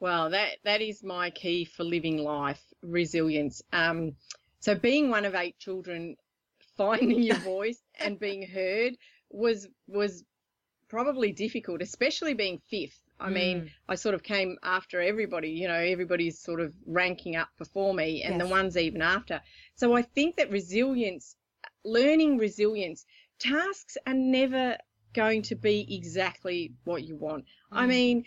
Well, 0.00 0.30
that 0.30 0.58
that 0.64 0.80
is 0.80 1.02
my 1.02 1.30
key 1.30 1.64
for 1.64 1.82
living 1.82 2.18
life. 2.18 2.62
Resilience. 2.82 3.62
Um, 3.72 4.14
so 4.60 4.74
being 4.74 5.10
one 5.10 5.24
of 5.24 5.34
eight 5.34 5.58
children, 5.58 6.16
finding 6.76 7.22
your 7.22 7.36
voice 7.56 7.82
and 7.98 8.18
being 8.18 8.46
heard 8.46 8.94
was 9.30 9.66
was 9.88 10.24
probably 10.88 11.32
difficult, 11.32 11.82
especially 11.82 12.34
being 12.34 12.60
fifth. 12.70 13.00
I 13.20 13.30
mean, 13.30 13.62
mm. 13.62 13.70
I 13.88 13.96
sort 13.96 14.14
of 14.14 14.22
came 14.22 14.58
after 14.62 15.00
everybody, 15.00 15.50
you 15.50 15.66
know, 15.66 15.74
everybody's 15.74 16.38
sort 16.38 16.60
of 16.60 16.72
ranking 16.86 17.36
up 17.36 17.48
before 17.58 17.92
me 17.92 18.22
and 18.22 18.36
yes. 18.36 18.42
the 18.42 18.48
ones 18.48 18.76
even 18.76 19.02
after. 19.02 19.40
So 19.74 19.96
I 19.96 20.02
think 20.02 20.36
that 20.36 20.50
resilience, 20.50 21.36
learning 21.84 22.38
resilience, 22.38 23.04
tasks 23.38 23.96
are 24.06 24.14
never 24.14 24.76
going 25.14 25.42
to 25.42 25.56
be 25.56 25.96
exactly 25.96 26.74
what 26.84 27.02
you 27.02 27.16
want. 27.16 27.44
Mm. 27.72 27.78
I 27.78 27.86
mean, 27.86 28.24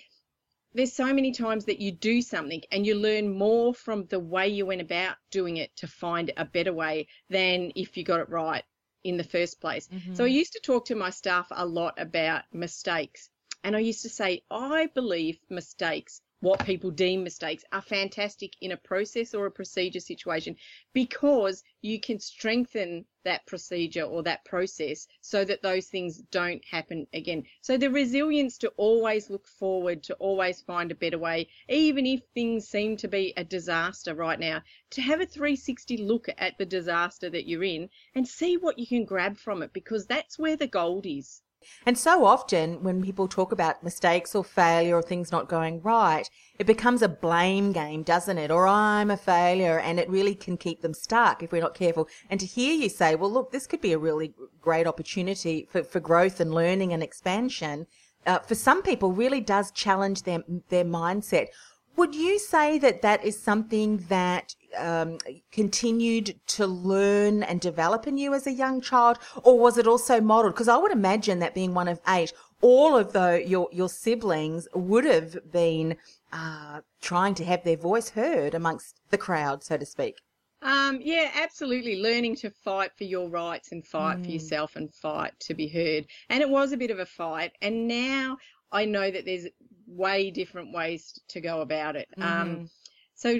there's 0.73 0.93
so 0.93 1.13
many 1.13 1.31
times 1.31 1.65
that 1.65 1.79
you 1.79 1.91
do 1.91 2.21
something 2.21 2.61
and 2.71 2.85
you 2.85 2.95
learn 2.95 3.33
more 3.33 3.73
from 3.73 4.05
the 4.05 4.19
way 4.19 4.47
you 4.47 4.65
went 4.65 4.81
about 4.81 5.15
doing 5.29 5.57
it 5.57 5.75
to 5.77 5.87
find 5.87 6.31
a 6.37 6.45
better 6.45 6.73
way 6.73 7.07
than 7.29 7.71
if 7.75 7.97
you 7.97 8.03
got 8.03 8.19
it 8.19 8.29
right 8.29 8.63
in 9.03 9.17
the 9.17 9.23
first 9.23 9.59
place. 9.59 9.87
Mm-hmm. 9.87 10.15
So 10.15 10.23
I 10.23 10.27
used 10.27 10.53
to 10.53 10.59
talk 10.59 10.85
to 10.85 10.95
my 10.95 11.09
staff 11.09 11.47
a 11.51 11.65
lot 11.65 11.95
about 11.97 12.43
mistakes. 12.53 13.29
And 13.63 13.75
I 13.75 13.79
used 13.79 14.01
to 14.01 14.09
say, 14.09 14.43
I 14.49 14.87
believe 14.87 15.39
mistakes 15.49 16.21
what 16.41 16.65
people 16.65 16.89
deem 16.89 17.23
mistakes 17.23 17.63
are 17.71 17.83
fantastic 17.83 18.55
in 18.61 18.71
a 18.71 18.77
process 18.77 19.35
or 19.35 19.45
a 19.45 19.51
procedure 19.51 19.99
situation 19.99 20.55
because 20.91 21.63
you 21.83 21.99
can 21.99 22.19
strengthen 22.19 23.05
that 23.23 23.45
procedure 23.45 24.01
or 24.01 24.23
that 24.23 24.43
process 24.43 25.07
so 25.21 25.45
that 25.45 25.61
those 25.61 25.85
things 25.85 26.17
don't 26.31 26.65
happen 26.65 27.05
again. 27.13 27.43
So 27.61 27.77
the 27.77 27.91
resilience 27.91 28.57
to 28.57 28.69
always 28.69 29.29
look 29.29 29.47
forward, 29.47 30.01
to 30.05 30.15
always 30.15 30.61
find 30.61 30.91
a 30.91 30.95
better 30.95 31.19
way, 31.19 31.47
even 31.69 32.07
if 32.07 32.23
things 32.33 32.67
seem 32.67 32.97
to 32.97 33.07
be 33.07 33.33
a 33.37 33.43
disaster 33.43 34.15
right 34.15 34.39
now, 34.39 34.63
to 34.89 35.01
have 35.01 35.21
a 35.21 35.27
360 35.27 35.97
look 35.97 36.27
at 36.39 36.57
the 36.57 36.65
disaster 36.65 37.29
that 37.29 37.47
you're 37.47 37.63
in 37.63 37.87
and 38.15 38.27
see 38.27 38.57
what 38.57 38.79
you 38.79 38.87
can 38.87 39.05
grab 39.05 39.37
from 39.37 39.61
it 39.61 39.73
because 39.73 40.07
that's 40.07 40.39
where 40.39 40.55
the 40.55 40.65
gold 40.65 41.05
is. 41.05 41.43
And 41.85 41.97
so 41.97 42.25
often, 42.25 42.83
when 42.83 43.01
people 43.01 43.27
talk 43.27 43.51
about 43.51 43.83
mistakes 43.83 44.35
or 44.35 44.43
failure 44.43 44.95
or 44.95 45.01
things 45.01 45.31
not 45.31 45.49
going 45.49 45.81
right, 45.81 46.29
it 46.59 46.67
becomes 46.67 47.01
a 47.01 47.09
blame 47.09 47.71
game, 47.71 48.03
doesn't 48.03 48.37
it? 48.37 48.51
Or 48.51 48.67
I'm 48.67 49.11
a 49.11 49.17
failure, 49.17 49.79
and 49.79 49.99
it 49.99 50.09
really 50.09 50.35
can 50.35 50.57
keep 50.57 50.81
them 50.81 50.93
stuck 50.93 51.41
if 51.41 51.51
we're 51.51 51.61
not 51.61 51.73
careful. 51.73 52.07
And 52.29 52.39
to 52.39 52.45
hear 52.45 52.73
you 52.73 52.89
say, 52.89 53.15
well, 53.15 53.31
look, 53.31 53.51
this 53.51 53.67
could 53.67 53.81
be 53.81 53.93
a 53.93 53.97
really 53.97 54.33
great 54.61 54.87
opportunity 54.87 55.67
for, 55.71 55.83
for 55.83 55.99
growth 55.99 56.39
and 56.39 56.53
learning 56.53 56.93
and 56.93 57.01
expansion, 57.01 57.87
uh, 58.25 58.39
for 58.39 58.55
some 58.55 58.81
people, 58.83 59.11
really 59.11 59.41
does 59.41 59.71
challenge 59.71 60.23
their, 60.23 60.43
their 60.69 60.85
mindset. 60.85 61.47
Would 61.95 62.15
you 62.15 62.39
say 62.39 62.77
that 62.79 63.01
that 63.01 63.25
is 63.25 63.41
something 63.41 64.05
that 64.09 64.55
um, 64.77 65.17
continued 65.51 66.39
to 66.47 66.67
learn 66.67 67.43
and 67.43 67.59
develop 67.59 68.07
in 68.07 68.17
you 68.17 68.33
as 68.33 68.47
a 68.47 68.51
young 68.51 68.81
child, 68.81 69.17
or 69.43 69.59
was 69.59 69.77
it 69.77 69.87
also 69.87 70.21
modeled? 70.21 70.53
Because 70.53 70.67
I 70.67 70.77
would 70.77 70.91
imagine 70.91 71.39
that 71.39 71.53
being 71.53 71.73
one 71.73 71.87
of 71.87 71.99
eight, 72.07 72.33
all 72.61 72.95
of 72.95 73.13
the, 73.13 73.43
your 73.45 73.69
your 73.71 73.89
siblings 73.89 74.67
would 74.73 75.05
have 75.05 75.51
been 75.51 75.97
uh, 76.31 76.81
trying 77.01 77.35
to 77.35 77.45
have 77.45 77.63
their 77.63 77.77
voice 77.77 78.09
heard 78.09 78.53
amongst 78.53 78.99
the 79.09 79.17
crowd, 79.17 79.63
so 79.63 79.77
to 79.77 79.85
speak. 79.85 80.15
Um, 80.63 80.99
yeah, 81.01 81.31
absolutely. 81.35 82.01
Learning 82.01 82.35
to 82.37 82.51
fight 82.51 82.91
for 82.95 83.03
your 83.03 83.29
rights 83.29 83.71
and 83.71 83.85
fight 83.85 84.19
mm. 84.19 84.25
for 84.25 84.31
yourself 84.31 84.75
and 84.75 84.93
fight 84.93 85.33
to 85.41 85.55
be 85.55 85.67
heard. 85.67 86.05
And 86.29 86.41
it 86.41 86.49
was 86.49 86.71
a 86.71 86.77
bit 86.77 86.91
of 86.91 86.99
a 86.99 87.05
fight. 87.05 87.53
And 87.61 87.87
now 87.87 88.37
I 88.71 88.85
know 88.85 89.09
that 89.09 89.25
there's 89.25 89.47
way 89.87 90.29
different 90.29 90.73
ways 90.73 91.19
to 91.29 91.41
go 91.41 91.61
about 91.61 91.95
it. 91.95 92.07
Um, 92.17 92.23
mm-hmm. 92.23 92.51
Um, 92.51 92.69
so 93.15 93.39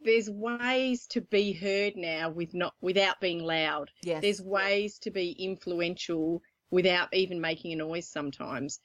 there's 0.00 0.30
ways 0.30 1.06
to 1.08 1.20
be 1.20 1.52
heard 1.52 1.96
now 1.96 2.30
with 2.30 2.54
not 2.54 2.74
without 2.80 3.20
being 3.20 3.42
loud. 3.42 3.90
Yes. 4.02 4.22
There's 4.22 4.42
ways 4.42 4.98
to 5.00 5.10
be 5.10 5.32
influential 5.32 6.42
without 6.70 7.08
even 7.12 7.40
making 7.40 7.72
a 7.72 7.76
noise 7.76 8.06
sometimes. 8.06 8.80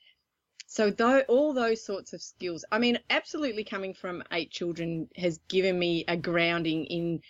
So 0.67 0.89
though 0.89 1.19
all 1.27 1.53
those 1.53 1.85
sorts 1.85 2.13
of 2.13 2.21
skills, 2.21 2.65
I 2.71 2.79
mean, 2.79 2.97
absolutely 3.09 3.63
coming 3.63 3.93
from 3.93 4.23
eight 4.31 4.49
children 4.49 5.07
has 5.17 5.39
given 5.47 5.77
me 5.77 6.05
a 6.07 6.17
grounding 6.17 6.85
in 6.85 7.21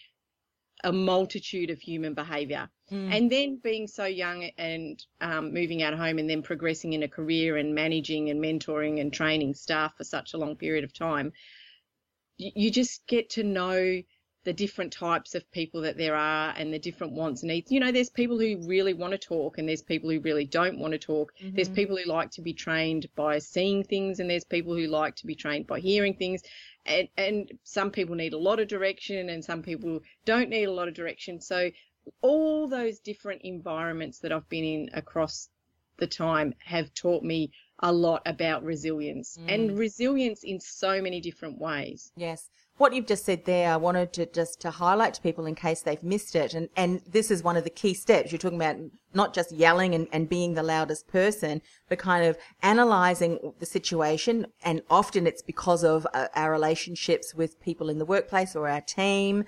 a 0.84 0.92
multitude 0.92 1.70
of 1.70 1.80
human 1.80 2.13
behavior. 2.13 2.70
Mm. 2.92 3.18
And 3.18 3.32
then 3.32 3.60
being 3.63 3.88
so 3.88 4.06
young 4.06 4.44
and 4.58 5.04
um, 5.22 5.54
moving 5.54 5.82
out 5.82 5.94
of 5.94 6.00
home 6.00 6.20
and 6.20 6.30
then 6.30 6.42
progressing 6.42 6.94
in 6.94 7.04
a 7.04 7.08
career 7.08 7.58
and 7.58 7.74
managing 7.74 8.30
and 8.30 8.42
mentoring 8.42 9.00
and 9.00 9.12
training 9.12 9.56
staff 9.56 9.96
for 9.98 10.04
such 10.04 10.34
a 10.34 10.38
long 10.38 10.56
period 10.56 10.84
of 10.84 10.94
time, 10.94 11.32
you 12.56 12.72
just 12.72 13.06
get 13.08 13.30
to 13.32 13.44
know 13.44 14.02
the 14.44 14.54
different 14.54 14.92
types 14.92 15.36
of 15.36 15.50
people 15.52 15.82
that 15.82 15.98
there 15.98 16.16
are 16.16 16.54
and 16.58 16.74
the 16.74 16.80
different 16.80 17.14
wants 17.14 17.44
and 17.44 17.50
needs. 17.50 17.72
You 17.72 17.80
know, 17.80 17.92
there's 17.92 18.10
people 18.10 18.38
who 18.38 18.68
really 18.68 18.94
want 18.94 19.12
to 19.12 19.18
talk 19.18 19.58
and 19.58 19.68
there's 19.68 19.82
people 19.82 20.10
who 20.10 20.20
really 20.20 20.46
don't 20.46 20.80
want 20.80 20.92
to 20.92 20.98
talk. 20.98 21.34
Mm-hmm. 21.42 21.56
There's 21.56 21.70
people 21.70 21.96
who 21.96 22.10
like 22.10 22.32
to 22.32 22.42
be 22.42 22.54
trained 22.54 23.08
by 23.16 23.40
seeing 23.40 23.84
things 23.84 24.20
and 24.20 24.30
there's 24.30 24.44
people 24.44 24.76
who 24.76 24.88
like 24.88 25.16
to 25.18 25.26
be 25.26 25.36
trained 25.36 25.68
by 25.68 25.80
hearing 25.80 26.16
things. 26.16 26.42
And, 26.86 27.08
and 27.18 27.52
some 27.64 27.92
people 27.92 28.16
need 28.16 28.34
a 28.34 28.38
lot 28.38 28.60
of 28.60 28.68
direction 28.68 29.30
and 29.30 29.44
some 29.44 29.62
people 29.62 30.02
don't 30.26 30.50
need 30.50 30.66
a 30.66 30.74
lot 30.74 30.90
of 30.90 30.94
direction. 30.94 31.40
So 31.40 31.72
all 32.22 32.68
those 32.68 33.00
different 33.00 33.44
environments 33.44 34.20
that 34.20 34.34
I've 34.34 34.50
been 34.50 34.66
in 34.66 34.90
across 34.94 35.48
the 35.98 36.08
time 36.08 36.54
have 36.66 36.94
taught 36.94 37.24
me 37.24 37.52
a 37.84 37.92
lot 37.92 38.22
about 38.25 38.63
resilience 38.63 39.38
mm. 39.38 39.54
and 39.54 39.78
resilience 39.78 40.44
in 40.44 40.60
so 40.60 41.02
many 41.02 41.20
different 41.20 41.60
ways. 41.60 42.12
Yes. 42.16 42.50
What 42.78 42.94
you've 42.94 43.06
just 43.06 43.25
said 43.25 43.46
there, 43.46 43.72
I 43.72 43.78
wanted 43.78 44.13
to 44.13 44.25
just 44.25 44.60
to 44.62 44.72
highlight 44.72 45.13
to 45.13 45.22
people 45.22 45.46
in 45.46 45.54
case 45.54 45.82
they've 45.82 46.02
missed 46.02 46.36
it. 46.36 46.56
And, 46.56 46.70
and 46.75 47.02
this 47.08 47.30
is 47.30 47.44
one 47.44 47.56
of 47.56 47.66
the 47.66 47.70
key 47.70 47.94
steps. 47.94 48.32
You're 48.32 48.40
talking 48.40 48.58
about 48.58 48.78
not 49.13 49.36
just 49.36 49.52
yelling 49.52 49.94
and, 49.94 50.08
and 50.12 50.28
being 50.28 50.56
the 50.56 50.63
loudest 50.63 51.08
person, 51.08 51.62
but 51.88 52.00
kind 52.00 52.25
of 52.25 52.38
analyzing 52.63 53.54
the 53.60 53.66
situation. 53.68 54.48
And 54.63 54.82
often 54.90 55.28
it's 55.28 55.44
because 55.44 55.84
of 55.84 56.08
uh, 56.13 56.30
our 56.36 56.52
relationships 56.52 57.36
with 57.36 57.62
people 57.62 57.90
in 57.90 58.00
the 58.00 58.06
workplace 58.06 58.56
or 58.56 58.68
our 58.68 58.82
team 58.82 59.44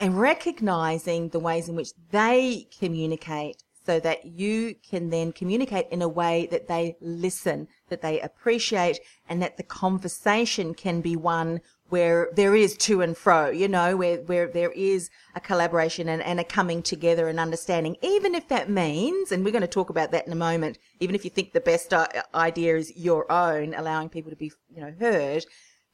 and 0.00 0.18
recognizing 0.18 1.30
the 1.30 1.40
ways 1.40 1.68
in 1.68 1.74
which 1.74 1.90
they 2.10 2.66
communicate 2.78 3.63
so 3.84 4.00
that 4.00 4.24
you 4.24 4.74
can 4.88 5.10
then 5.10 5.32
communicate 5.32 5.86
in 5.90 6.02
a 6.02 6.08
way 6.08 6.46
that 6.50 6.68
they 6.68 6.96
listen, 7.00 7.68
that 7.88 8.02
they 8.02 8.20
appreciate, 8.20 8.98
and 9.28 9.42
that 9.42 9.56
the 9.56 9.62
conversation 9.62 10.74
can 10.74 11.00
be 11.00 11.16
one 11.16 11.60
where 11.90 12.30
there 12.34 12.56
is 12.56 12.76
to 12.78 13.02
and 13.02 13.16
fro, 13.16 13.50
you 13.50 13.68
know, 13.68 13.96
where, 13.96 14.16
where 14.22 14.48
there 14.48 14.72
is 14.72 15.10
a 15.34 15.40
collaboration 15.40 16.08
and, 16.08 16.22
and 16.22 16.40
a 16.40 16.44
coming 16.44 16.82
together 16.82 17.28
and 17.28 17.38
understanding, 17.38 17.96
even 18.02 18.34
if 18.34 18.48
that 18.48 18.70
means, 18.70 19.30
and 19.30 19.44
we're 19.44 19.52
going 19.52 19.60
to 19.60 19.68
talk 19.68 19.90
about 19.90 20.10
that 20.10 20.26
in 20.26 20.32
a 20.32 20.36
moment, 20.36 20.78
even 20.98 21.14
if 21.14 21.24
you 21.24 21.30
think 21.30 21.52
the 21.52 21.60
best 21.60 21.92
idea 22.34 22.76
is 22.76 22.96
your 22.96 23.30
own, 23.30 23.74
allowing 23.74 24.08
people 24.08 24.30
to 24.30 24.36
be, 24.36 24.50
you 24.74 24.80
know, 24.80 24.94
heard. 24.98 25.44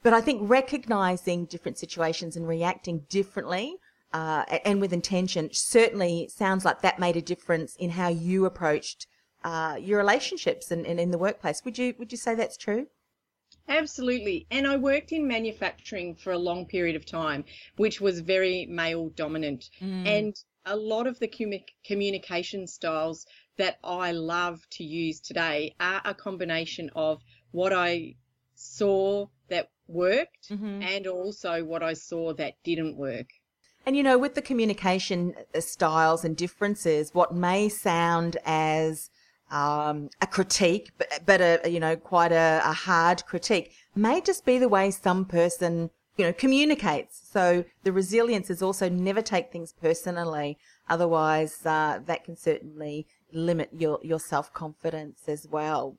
But 0.02 0.14
I 0.14 0.20
think 0.20 0.48
recognizing 0.48 1.44
different 1.44 1.76
situations 1.76 2.36
and 2.36 2.48
reacting 2.48 3.04
differently 3.10 3.76
uh, 4.12 4.44
and 4.64 4.80
with 4.80 4.92
intention 4.92 5.50
certainly 5.52 6.28
sounds 6.28 6.64
like 6.64 6.82
that 6.82 6.98
made 6.98 7.16
a 7.16 7.22
difference 7.22 7.76
in 7.76 7.90
how 7.90 8.08
you 8.08 8.44
approached 8.44 9.06
uh, 9.44 9.76
your 9.80 9.98
relationships 9.98 10.70
and, 10.70 10.86
and 10.86 11.00
in 11.00 11.10
the 11.10 11.18
workplace. 11.18 11.64
Would 11.64 11.78
you 11.78 11.94
would 11.98 12.12
you 12.12 12.18
say 12.18 12.34
that's 12.34 12.56
true? 12.56 12.86
Absolutely. 13.68 14.46
And 14.50 14.66
I 14.66 14.76
worked 14.76 15.12
in 15.12 15.28
manufacturing 15.28 16.16
for 16.16 16.32
a 16.32 16.38
long 16.38 16.66
period 16.66 16.96
of 16.96 17.06
time, 17.06 17.44
which 17.76 18.00
was 18.00 18.20
very 18.20 18.66
male 18.66 19.10
dominant. 19.10 19.70
Mm. 19.80 20.06
And 20.06 20.36
a 20.66 20.76
lot 20.76 21.06
of 21.06 21.18
the 21.20 21.62
communication 21.84 22.66
styles 22.66 23.26
that 23.56 23.78
I 23.84 24.12
love 24.12 24.60
to 24.72 24.84
use 24.84 25.20
today 25.20 25.74
are 25.78 26.02
a 26.04 26.14
combination 26.14 26.90
of 26.94 27.22
what 27.52 27.72
I 27.72 28.16
saw 28.54 29.26
that 29.48 29.70
worked 29.86 30.50
mm-hmm. 30.50 30.82
and 30.82 31.06
also 31.06 31.64
what 31.64 31.82
I 31.82 31.94
saw 31.94 32.32
that 32.34 32.54
didn't 32.64 32.96
work. 32.96 33.28
And 33.86 33.96
you 33.96 34.02
know, 34.02 34.18
with 34.18 34.34
the 34.34 34.42
communication 34.42 35.34
uh, 35.54 35.60
styles 35.60 36.24
and 36.24 36.36
differences, 36.36 37.14
what 37.14 37.34
may 37.34 37.68
sound 37.68 38.36
as 38.44 39.10
um, 39.50 40.10
a 40.20 40.26
critique, 40.26 40.90
but, 40.98 41.08
but 41.26 41.40
a 41.40 41.70
you 41.70 41.80
know 41.80 41.96
quite 41.96 42.32
a, 42.32 42.60
a, 42.64 42.72
hard 42.72 43.24
critique, 43.26 43.72
may 43.94 44.20
just 44.20 44.44
be 44.44 44.58
the 44.58 44.68
way 44.68 44.90
some 44.90 45.24
person 45.24 45.90
you 46.16 46.24
know 46.24 46.32
communicates. 46.32 47.20
So 47.32 47.64
the 47.82 47.92
resilience 47.92 48.50
is 48.50 48.62
also 48.62 48.88
never 48.88 49.22
take 49.22 49.50
things 49.50 49.74
personally. 49.80 50.58
Otherwise, 50.88 51.64
uh, 51.64 52.00
that 52.06 52.24
can 52.24 52.36
certainly 52.36 53.06
limit 53.32 53.70
your 53.72 53.98
your 54.02 54.20
self 54.20 54.52
confidence 54.52 55.22
as 55.26 55.48
well. 55.48 55.96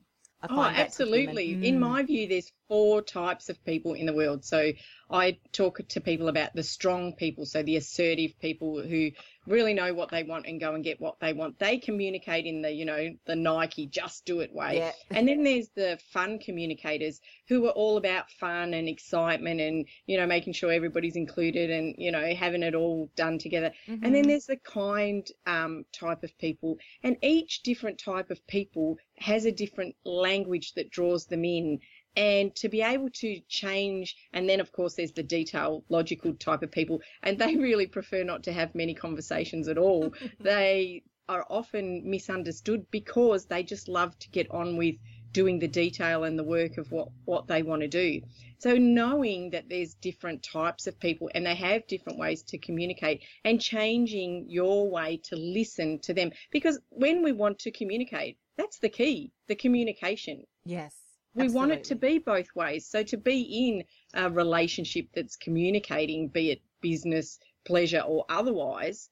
oh, 0.48 0.62
absolutely. 0.62 1.54
Mm. 1.54 1.64
In 1.64 1.80
my 1.80 2.02
view, 2.02 2.28
there's 2.28 2.52
four 2.72 3.02
types 3.02 3.50
of 3.50 3.62
people 3.66 3.92
in 3.92 4.06
the 4.06 4.14
world. 4.14 4.42
So 4.46 4.72
I 5.10 5.36
talk 5.52 5.86
to 5.86 6.00
people 6.00 6.28
about 6.28 6.54
the 6.54 6.62
strong 6.62 7.12
people, 7.12 7.44
so 7.44 7.62
the 7.62 7.76
assertive 7.76 8.40
people 8.40 8.80
who 8.80 9.10
really 9.46 9.74
know 9.74 9.92
what 9.92 10.10
they 10.10 10.22
want 10.22 10.46
and 10.46 10.58
go 10.58 10.74
and 10.74 10.82
get 10.82 10.98
what 10.98 11.20
they 11.20 11.34
want. 11.34 11.58
They 11.58 11.76
communicate 11.76 12.46
in 12.46 12.62
the, 12.62 12.70
you 12.70 12.86
know, 12.86 13.10
the 13.26 13.36
Nike 13.36 13.84
just 13.84 14.24
do 14.24 14.40
it 14.40 14.54
way. 14.54 14.76
Yeah. 14.76 14.92
and 15.10 15.28
then 15.28 15.44
there's 15.44 15.68
the 15.76 15.98
fun 16.14 16.38
communicators 16.38 17.20
who 17.46 17.66
are 17.66 17.72
all 17.72 17.98
about 17.98 18.30
fun 18.30 18.72
and 18.72 18.88
excitement 18.88 19.60
and, 19.60 19.86
you 20.06 20.16
know, 20.16 20.26
making 20.26 20.54
sure 20.54 20.72
everybody's 20.72 21.16
included 21.16 21.68
and, 21.68 21.94
you 21.98 22.10
know, 22.10 22.34
having 22.34 22.62
it 22.62 22.74
all 22.74 23.10
done 23.16 23.38
together. 23.38 23.72
Mm-hmm. 23.86 24.02
And 24.04 24.14
then 24.14 24.22
mm-hmm. 24.22 24.30
there's 24.30 24.46
the 24.46 24.56
kind 24.56 25.28
um, 25.46 25.84
type 25.92 26.22
of 26.22 26.38
people. 26.38 26.78
And 27.02 27.18
each 27.20 27.62
different 27.64 27.98
type 27.98 28.30
of 28.30 28.46
people 28.46 28.96
has 29.18 29.44
a 29.44 29.52
different 29.52 29.94
language 30.06 30.72
that 30.74 30.90
draws 30.90 31.26
them 31.26 31.44
in 31.44 31.80
and 32.16 32.54
to 32.54 32.68
be 32.68 32.82
able 32.82 33.08
to 33.10 33.40
change 33.48 34.16
and 34.32 34.48
then 34.48 34.60
of 34.60 34.72
course 34.72 34.94
there's 34.94 35.12
the 35.12 35.22
detail 35.22 35.84
logical 35.88 36.34
type 36.34 36.62
of 36.62 36.70
people 36.70 37.00
and 37.22 37.38
they 37.38 37.56
really 37.68 37.86
prefer 37.86 38.22
not 38.22 38.42
to 38.42 38.52
have 38.52 38.74
many 38.74 38.94
conversations 38.94 39.68
at 39.68 39.78
all 39.78 40.12
they 40.40 41.02
are 41.28 41.46
often 41.48 42.02
misunderstood 42.08 42.84
because 42.90 43.46
they 43.46 43.62
just 43.62 43.88
love 43.88 44.18
to 44.18 44.28
get 44.30 44.50
on 44.50 44.76
with 44.76 44.96
doing 45.32 45.58
the 45.58 45.68
detail 45.68 46.24
and 46.24 46.38
the 46.38 46.44
work 46.44 46.78
of 46.78 46.92
what, 46.92 47.08
what 47.24 47.46
they 47.46 47.62
want 47.62 47.82
to 47.82 47.88
do. 47.88 48.20
So 48.58 48.76
knowing 48.76 49.50
that 49.50 49.68
there's 49.68 49.94
different 49.94 50.42
types 50.42 50.86
of 50.86 51.00
people 51.00 51.30
and 51.34 51.46
they 51.46 51.54
have 51.54 51.86
different 51.86 52.18
ways 52.18 52.42
to 52.44 52.58
communicate 52.58 53.22
and 53.44 53.60
changing 53.60 54.46
your 54.48 54.90
way 54.90 55.20
to 55.24 55.36
listen 55.36 55.98
to 56.00 56.14
them. 56.14 56.32
Because 56.50 56.78
when 56.90 57.22
we 57.22 57.32
want 57.32 57.58
to 57.60 57.70
communicate, 57.70 58.36
that's 58.56 58.78
the 58.78 58.90
key, 58.90 59.32
the 59.48 59.54
communication. 59.54 60.44
Yes. 60.64 60.94
We 61.34 61.44
absolutely. 61.44 61.56
want 61.56 61.72
it 61.72 61.84
to 61.84 61.94
be 61.94 62.18
both 62.18 62.48
ways. 62.54 62.86
So 62.86 63.02
to 63.02 63.16
be 63.16 63.40
in 63.68 63.84
a 64.14 64.30
relationship 64.30 65.06
that's 65.14 65.36
communicating, 65.36 66.28
be 66.28 66.50
it 66.50 66.62
business, 66.80 67.38
pleasure, 67.64 68.00
or 68.00 68.24
otherwise, 68.28 69.08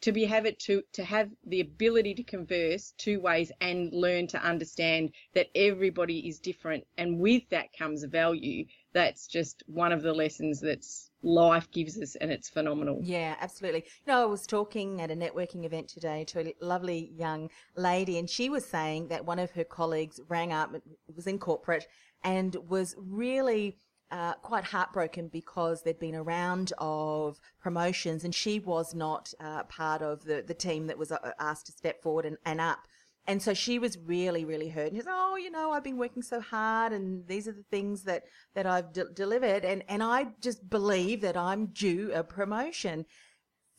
to 0.00 0.12
be 0.12 0.24
have 0.24 0.46
it 0.46 0.58
to 0.60 0.82
to 0.92 1.04
have 1.04 1.28
the 1.46 1.60
ability 1.60 2.14
to 2.14 2.22
converse 2.22 2.94
two 2.98 3.20
ways 3.20 3.50
and 3.60 3.92
learn 3.92 4.26
to 4.28 4.42
understand 4.42 5.10
that 5.34 5.48
everybody 5.54 6.28
is 6.28 6.38
different 6.38 6.84
and 6.96 7.18
with 7.18 7.42
that 7.50 7.66
comes 7.76 8.04
value 8.04 8.64
that's 8.92 9.26
just 9.26 9.62
one 9.66 9.92
of 9.92 10.02
the 10.02 10.12
lessons 10.12 10.60
that's 10.60 11.10
life 11.22 11.68
gives 11.72 12.00
us 12.00 12.14
and 12.16 12.30
it's 12.30 12.48
phenomenal 12.48 13.00
Yeah, 13.02 13.34
absolutely. 13.40 13.84
You 14.06 14.12
know, 14.12 14.22
I 14.22 14.26
was 14.26 14.46
talking 14.46 15.00
at 15.00 15.10
a 15.10 15.14
networking 15.14 15.64
event 15.64 15.88
today 15.88 16.24
to 16.26 16.40
a 16.40 16.54
lovely 16.60 17.10
young 17.16 17.50
lady, 17.76 18.18
and 18.18 18.30
she 18.30 18.48
was 18.48 18.64
saying 18.64 19.08
that 19.08 19.24
one 19.24 19.38
of 19.38 19.50
her 19.52 19.64
colleagues 19.64 20.20
rang 20.28 20.52
up, 20.52 20.74
was 21.14 21.26
in 21.26 21.38
corporate, 21.38 21.86
and 22.22 22.54
was 22.68 22.94
really 22.98 23.78
uh, 24.10 24.34
quite 24.34 24.64
heartbroken 24.64 25.28
because 25.28 25.82
there'd 25.82 25.98
been 25.98 26.14
a 26.14 26.22
round 26.22 26.72
of 26.78 27.40
promotions 27.60 28.24
and 28.24 28.34
she 28.34 28.58
was 28.58 28.94
not 28.94 29.32
uh, 29.40 29.64
part 29.64 30.02
of 30.02 30.24
the, 30.24 30.42
the 30.46 30.54
team 30.54 30.86
that 30.86 30.98
was 30.98 31.12
uh, 31.12 31.32
asked 31.38 31.66
to 31.66 31.72
step 31.72 32.02
forward 32.02 32.24
and, 32.24 32.38
and 32.44 32.60
up. 32.60 32.80
And 33.26 33.42
so 33.42 33.52
she 33.52 33.78
was 33.78 33.98
really, 33.98 34.46
really 34.46 34.70
hurt. 34.70 34.86
And 34.86 34.96
she 34.96 35.02
said, 35.02 35.12
"Oh, 35.14 35.36
you 35.36 35.50
know, 35.50 35.70
I've 35.70 35.84
been 35.84 35.98
working 35.98 36.22
so 36.22 36.40
hard, 36.40 36.94
and 36.94 37.26
these 37.26 37.46
are 37.46 37.52
the 37.52 37.64
things 37.70 38.04
that 38.04 38.22
that 38.54 38.64
I've 38.64 38.90
de- 38.94 39.12
delivered, 39.12 39.66
and 39.66 39.84
and 39.86 40.02
I 40.02 40.28
just 40.40 40.70
believe 40.70 41.20
that 41.20 41.36
I'm 41.36 41.66
due 41.66 42.10
a 42.14 42.24
promotion." 42.24 43.04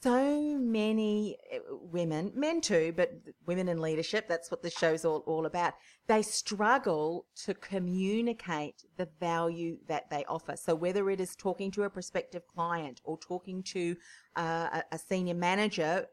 So 0.01 0.57
many 0.57 1.35
uh, 1.53 1.59
women, 1.81 2.31
men 2.33 2.61
too, 2.61 2.93
but 2.95 3.11
women 3.45 3.67
in 3.67 3.81
leadership—that's 3.81 4.49
what 4.49 4.63
the 4.63 4.69
show's 4.69 5.03
all 5.03 5.23
all 5.27 5.45
about. 5.45 5.73
They 6.07 6.21
struggle 6.21 7.25
to 7.43 7.53
communicate 7.53 8.85
the 8.95 9.09
value 9.19 9.77
that 9.87 10.09
they 10.09 10.23
offer. 10.25 10.55
So 10.55 10.73
whether 10.73 11.09
it 11.09 11.19
is 11.19 11.35
talking 11.35 11.69
to 11.71 11.83
a 11.83 11.89
prospective 11.89 12.47
client 12.47 13.01
or 13.03 13.17
talking 13.17 13.61
to 13.63 13.97
uh, 14.37 14.69
a, 14.73 14.83
a 14.93 14.97
senior 14.97 15.33
manager, 15.33 16.07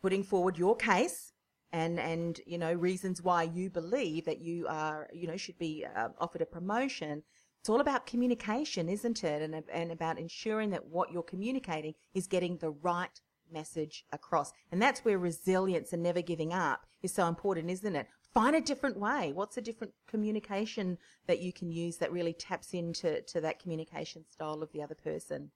putting 0.00 0.22
forward 0.22 0.56
your 0.56 0.76
case 0.76 1.32
and 1.72 1.98
and 1.98 2.40
you 2.46 2.56
know 2.56 2.72
reasons 2.72 3.20
why 3.20 3.42
you 3.42 3.68
believe 3.68 4.24
that 4.26 4.40
you 4.40 4.66
are 4.68 5.08
you 5.12 5.26
know 5.26 5.36
should 5.36 5.58
be 5.58 5.84
uh, 5.96 6.08
offered 6.20 6.40
a 6.40 6.46
promotion 6.46 7.22
it's 7.64 7.70
all 7.70 7.80
about 7.80 8.04
communication 8.04 8.90
isn't 8.90 9.24
it? 9.24 9.40
And 9.40 9.64
and 9.72 9.90
about 9.90 10.18
ensuring 10.18 10.68
that 10.72 10.84
what 10.84 11.10
you're 11.10 11.22
communicating 11.22 11.94
is 12.12 12.26
getting 12.26 12.58
the 12.58 12.72
right 12.72 13.18
message 13.50 14.04
across. 14.12 14.52
And 14.70 14.82
that's 14.82 15.02
where 15.02 15.18
resilience 15.18 15.94
and 15.94 16.02
never 16.02 16.20
giving 16.20 16.52
up 16.52 16.84
is 17.02 17.14
so 17.14 17.26
important 17.26 17.70
isn't 17.70 17.96
it? 17.96 18.06
Find 18.34 18.54
a 18.54 18.60
different 18.60 18.98
way. 19.00 19.32
What's 19.32 19.56
a 19.56 19.62
different 19.62 19.94
communication 20.06 20.98
that 21.26 21.40
you 21.40 21.54
can 21.54 21.70
use 21.70 21.96
that 21.96 22.12
really 22.12 22.34
taps 22.34 22.74
into 22.74 23.22
to 23.22 23.40
that 23.40 23.60
communication 23.60 24.26
style 24.30 24.62
of 24.62 24.70
the 24.72 24.82
other 24.82 24.96
person? 24.96 25.50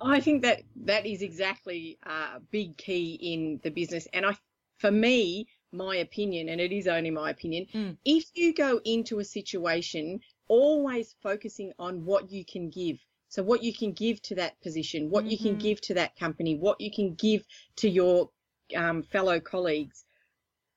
I 0.00 0.20
think 0.20 0.42
that 0.42 0.62
that 0.84 1.06
is 1.06 1.22
exactly 1.22 1.98
a 2.04 2.38
big 2.52 2.76
key 2.76 3.18
in 3.20 3.58
the 3.64 3.70
business. 3.70 4.06
And 4.12 4.24
I, 4.26 4.36
for 4.78 4.92
me, 4.92 5.48
my 5.72 5.96
opinion, 5.96 6.50
and 6.50 6.60
it 6.60 6.70
is 6.70 6.86
only 6.86 7.10
my 7.10 7.30
opinion, 7.30 7.66
Mm. 7.74 7.96
if 8.04 8.26
you 8.34 8.54
go 8.54 8.80
into 8.84 9.18
a 9.18 9.24
situation 9.24 10.20
always 10.48 11.14
focusing 11.22 11.72
on 11.78 12.04
what 12.04 12.30
you 12.30 12.44
can 12.44 12.70
give. 12.70 12.98
So 13.28 13.42
what 13.42 13.62
you 13.62 13.72
can 13.74 13.92
give 13.92 14.22
to 14.22 14.34
that 14.36 14.60
position, 14.60 15.10
what 15.10 15.26
you 15.26 15.38
can 15.38 15.56
Mhm. 15.56 15.60
give 15.60 15.80
to 15.82 15.94
that 15.94 16.16
company, 16.16 16.56
what 16.56 16.80
you 16.80 16.90
can 16.90 17.14
give 17.14 17.44
to 17.76 17.88
your 17.88 18.30
um, 18.76 19.02
fellow 19.02 19.40
colleagues, 19.40 20.04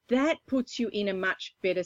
that 0.09 0.38
puts 0.47 0.79
you 0.79 0.89
in 0.89 1.07
a 1.09 1.13
much 1.13 1.55
better 1.62 1.83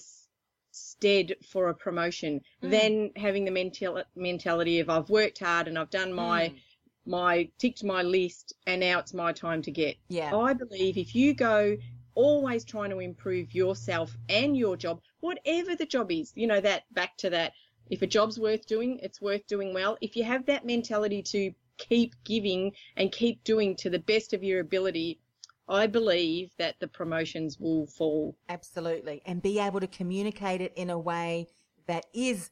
stead 0.72 1.36
for 1.52 1.70
a 1.70 1.76
promotion 1.76 2.42
Mm. 2.64 2.72
than 2.72 3.12
having 3.16 3.46
the 3.46 3.52
mental, 3.52 4.04
mentality 4.16 4.80
of 4.80 4.90
I've 4.90 5.10
worked 5.10 5.40
hard 5.40 5.68
and 5.68 5.78
I've 5.78 5.90
done 5.90 6.14
my 6.14 6.50
Mm. 6.50 6.60
my 7.06 7.50
ticked 7.58 7.84
my 7.84 8.04
list 8.04 8.54
and 8.68 8.80
now 8.80 9.00
it's 9.00 9.14
my 9.14 9.34
time 9.34 9.62
to 9.64 9.72
get. 9.72 9.98
yeah 10.10 10.34
I 10.36 10.54
believe 10.54 10.98
if 10.98 11.16
you 11.16 11.34
go 11.34 11.76
always 12.14 12.64
trying 12.64 12.92
to 12.92 13.00
improve 13.00 13.54
yourself 13.56 14.16
and 14.30 14.56
your 14.56 14.78
job, 14.78 15.02
whatever 15.22 15.76
the 15.76 15.86
job 15.86 16.12
is, 16.12 16.32
you 16.36 16.46
know, 16.46 16.62
that 16.62 16.84
back 16.94 17.18
to 17.18 17.30
that, 17.32 17.54
if 17.92 18.02
a 18.02 18.08
job's 18.08 18.40
worth 18.40 18.66
doing, 18.66 19.00
it's 19.04 19.22
worth 19.22 19.46
doing 19.48 19.74
well. 19.74 19.98
If 20.02 20.16
you 20.16 20.24
have 20.24 20.46
that 20.46 20.66
mentality 20.66 21.22
to 21.24 21.52
keep 21.78 22.16
giving 22.24 22.72
and 22.96 23.12
keep 23.12 23.44
doing 23.44 23.76
to 23.76 23.90
the 23.90 24.00
best 24.00 24.34
of 24.34 24.44
your 24.44 24.62
ability, 24.62 25.20
I 25.68 25.88
believe 25.88 26.52
that 26.58 26.80
the 26.80 26.88
promotions 26.88 27.60
will 27.60 27.86
fall. 27.88 28.38
Absolutely. 28.48 29.22
And 29.26 29.42
be 29.42 29.60
able 29.60 29.82
to 29.82 29.88
communicate 29.88 30.62
it 30.62 30.74
in 30.76 30.90
a 30.90 30.98
way 30.98 31.48
that 31.88 32.06
is 32.14 32.50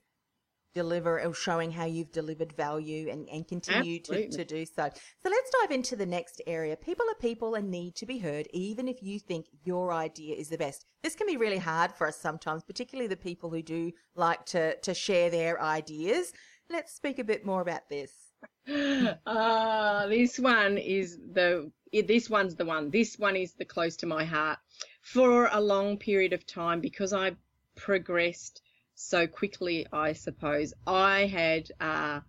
deliver 0.73 1.21
or 1.21 1.33
showing 1.33 1.71
how 1.71 1.85
you've 1.85 2.11
delivered 2.11 2.53
value 2.53 3.09
and, 3.09 3.27
and 3.29 3.47
continue 3.47 3.99
to, 3.99 4.11
Absolutely. 4.11 4.37
to 4.37 4.45
do 4.45 4.65
so. 4.65 4.89
So 5.21 5.29
let's 5.29 5.51
dive 5.61 5.71
into 5.71 5.95
the 5.95 6.05
next 6.05 6.41
area. 6.47 6.75
People 6.75 7.05
are 7.09 7.15
people 7.15 7.55
and 7.55 7.69
need 7.69 7.95
to 7.95 8.05
be 8.05 8.19
heard, 8.19 8.47
even 8.53 8.87
if 8.87 9.01
you 9.01 9.19
think 9.19 9.47
your 9.63 9.91
idea 9.91 10.35
is 10.35 10.49
the 10.49 10.57
best. 10.57 10.85
This 11.03 11.15
can 11.15 11.27
be 11.27 11.37
really 11.37 11.57
hard 11.57 11.91
for 11.91 12.07
us 12.07 12.17
sometimes, 12.17 12.63
particularly 12.63 13.07
the 13.07 13.17
people 13.17 13.49
who 13.49 13.61
do 13.61 13.91
like 14.15 14.45
to, 14.47 14.75
to 14.77 14.93
share 14.93 15.29
their 15.29 15.61
ideas. 15.61 16.33
Let's 16.69 16.93
speak 16.93 17.19
a 17.19 17.23
bit 17.23 17.45
more 17.45 17.61
about 17.61 17.89
this. 17.89 18.11
Ah, 19.25 20.05
this 20.07 20.37
one 20.37 20.77
is 20.77 21.17
the 21.33 21.71
this 21.91 22.29
one's 22.29 22.55
the 22.55 22.65
one. 22.65 22.91
This 22.91 23.17
one 23.17 23.35
is 23.35 23.53
the 23.53 23.65
close 23.65 23.95
to 23.97 24.05
my 24.05 24.23
heart. 24.23 24.59
For 25.01 25.49
a 25.51 25.59
long 25.59 25.97
period 25.97 26.33
of 26.33 26.45
time, 26.45 26.79
because 26.79 27.11
I 27.11 27.35
progressed 27.75 28.61
so 28.99 29.25
quickly, 29.25 29.87
I 29.93 30.11
suppose 30.11 30.73
I 30.85 31.25
had 31.25 31.71
a 31.79 32.21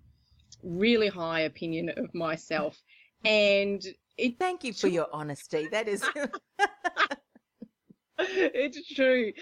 really 0.63 1.09
high 1.09 1.41
opinion 1.41 1.91
of 1.97 2.15
myself, 2.15 2.81
and 3.25 3.85
it 4.17 4.39
Thank 4.39 4.65
you 4.65 4.73
for 4.73 4.89
your 4.89 5.09
honesty. 5.13 5.67
That 5.69 5.89
is, 5.89 6.05
it's 8.19 8.95
true. 8.95 9.33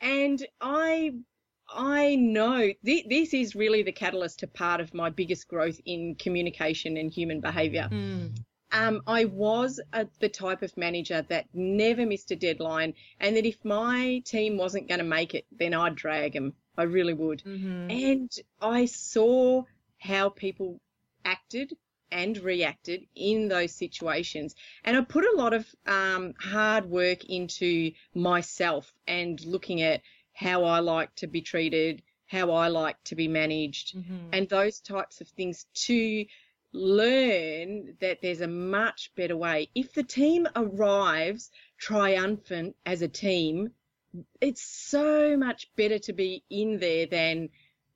And 0.00 0.44
I 0.60 1.12
I 1.68 2.16
know 2.16 2.72
th- 2.84 3.06
this 3.08 3.34
is 3.34 3.54
really 3.54 3.82
the 3.82 3.92
catalyst 3.92 4.38
to 4.38 4.46
part 4.46 4.80
of 4.80 4.94
my 4.94 5.10
biggest 5.10 5.46
growth 5.46 5.78
in 5.84 6.14
communication 6.14 6.96
and 6.96 7.12
human 7.12 7.40
behavior. 7.40 7.88
Mm, 7.90 8.34
Um, 8.72 9.02
I 9.06 9.26
was 9.26 9.78
a, 9.92 10.06
the 10.20 10.30
type 10.30 10.62
of 10.62 10.74
manager 10.76 11.22
that 11.28 11.46
never 11.52 12.06
missed 12.06 12.30
a 12.30 12.36
deadline, 12.36 12.94
and 13.20 13.36
that 13.36 13.44
if 13.44 13.62
my 13.64 14.22
team 14.24 14.56
wasn't 14.56 14.88
going 14.88 15.00
to 15.00 15.04
make 15.04 15.34
it, 15.34 15.44
then 15.50 15.74
I'd 15.74 15.94
drag 15.94 16.32
them. 16.32 16.54
I 16.78 16.84
really 16.84 17.14
would. 17.14 17.42
mhm. 17.44 17.90
And 17.90 18.30
I 18.60 18.86
saw 18.86 19.64
how 19.98 20.30
people 20.30 20.80
acted 21.24 21.76
and 22.10 22.38
reacted 22.38 23.06
in 23.14 23.48
those 23.48 23.72
situations. 23.74 24.54
And 24.84 24.96
I 24.96 25.02
put 25.02 25.24
a 25.24 25.36
lot 25.36 25.52
of 25.52 25.66
um, 25.86 26.32
hard 26.40 26.86
work 26.86 27.24
into 27.26 27.92
myself 28.14 28.92
and 29.06 29.38
looking 29.44 29.82
at 29.82 30.00
how 30.32 30.64
I 30.64 30.78
like 30.80 31.14
to 31.16 31.26
be 31.26 31.42
treated, 31.42 32.02
how 32.26 32.52
I 32.52 32.68
like 32.68 33.02
to 33.04 33.14
be 33.16 33.28
managed, 33.28 33.96
Mhm. 33.96 34.28
and 34.32 34.48
those 34.48 34.80
types 34.80 35.20
of 35.20 35.28
things 35.28 35.66
to 35.86 36.24
learn 36.72 37.96
that 38.00 38.20
there's 38.22 38.40
a 38.40 38.48
much 38.48 39.10
better 39.16 39.36
way. 39.36 39.68
If 39.74 39.92
the 39.92 40.02
team 40.02 40.46
arrives 40.54 41.50
triumphant 41.78 42.76
as 42.86 43.02
a 43.02 43.08
team, 43.08 43.72
it's 44.40 44.62
so 44.62 45.36
much 45.36 45.70
better 45.76 45.98
to 46.00 46.12
be 46.12 46.44
in 46.50 46.78
there 46.78 47.06
than 47.06 47.48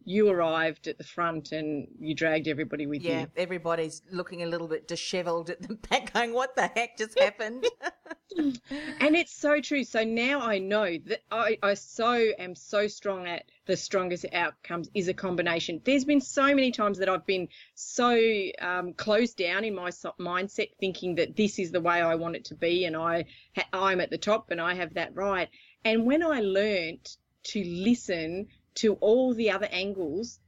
you 0.05 0.29
arrived 0.29 0.89
at 0.89 0.99
the 0.99 1.05
front 1.05 1.53
and 1.53 1.87
you 2.01 2.15
dragged 2.15 2.49
everybody 2.49 2.87
with 2.87 3.03
Yeah, 3.03 3.11
you. 3.11 3.19
Yeah, 3.21 3.27
everybody's 3.37 4.03
looking 4.11 4.43
a 4.43 4.47
little 4.47 4.67
bit 4.69 4.89
disheveled 4.89 5.51
at 5.51 5.63
the 5.63 5.75
back, 5.75 6.13
going, 6.15 6.33
"What 6.33 6.57
the 6.57 6.67
heck 6.67 6.99
just 6.99 7.19
happened?" 7.19 7.65
And 9.01 9.15
it's 9.15 9.35
so 9.35 9.61
true. 9.61 9.85
So 9.85 10.05
now 10.05 10.41
I 10.41 10.59
know 10.59 10.97
that 11.07 11.21
I, 11.31 11.59
I 11.63 11.75
so 11.75 12.15
am 12.15 12.55
so 12.55 12.87
strong 12.89 13.27
at 13.27 13.45
the 13.67 13.77
strongest 13.77 14.25
outcomes 14.33 14.89
is 14.95 15.09
a 15.09 15.15
combination. 15.15 15.83
There's 15.85 16.07
been 16.07 16.23
so 16.23 16.47
many 16.47 16.71
times 16.73 16.99
that 16.99 17.11
I've 17.11 17.27
been 17.27 17.49
so 17.75 18.19
um, 18.61 18.95
closed 18.95 19.37
down 19.37 19.65
in 19.65 19.75
my 19.75 19.91
so- 19.91 20.15
mindset, 20.19 20.71
thinking 20.81 21.17
that 21.17 21.37
this 21.37 21.59
is 21.59 21.73
the 21.73 21.81
way 21.81 22.01
I 22.01 22.15
want 22.15 22.37
it 22.37 22.47
to 22.47 22.55
be, 22.55 22.87
and 22.87 22.97
I 22.97 23.27
ha- 23.55 23.69
I'm 23.73 24.01
at 24.01 24.09
the 24.11 24.19
top 24.19 24.51
and 24.51 24.61
I 24.61 24.75
have 24.75 24.95
that 24.95 25.15
right. 25.15 25.51
And 25.85 26.07
when 26.07 26.23
I 26.23 26.41
learnt 26.41 27.17
to 27.45 27.65
listen 27.65 28.49
to 28.77 28.95
all 28.95 29.35
the 29.35 29.51
other 29.51 29.69
angles, 29.71 30.39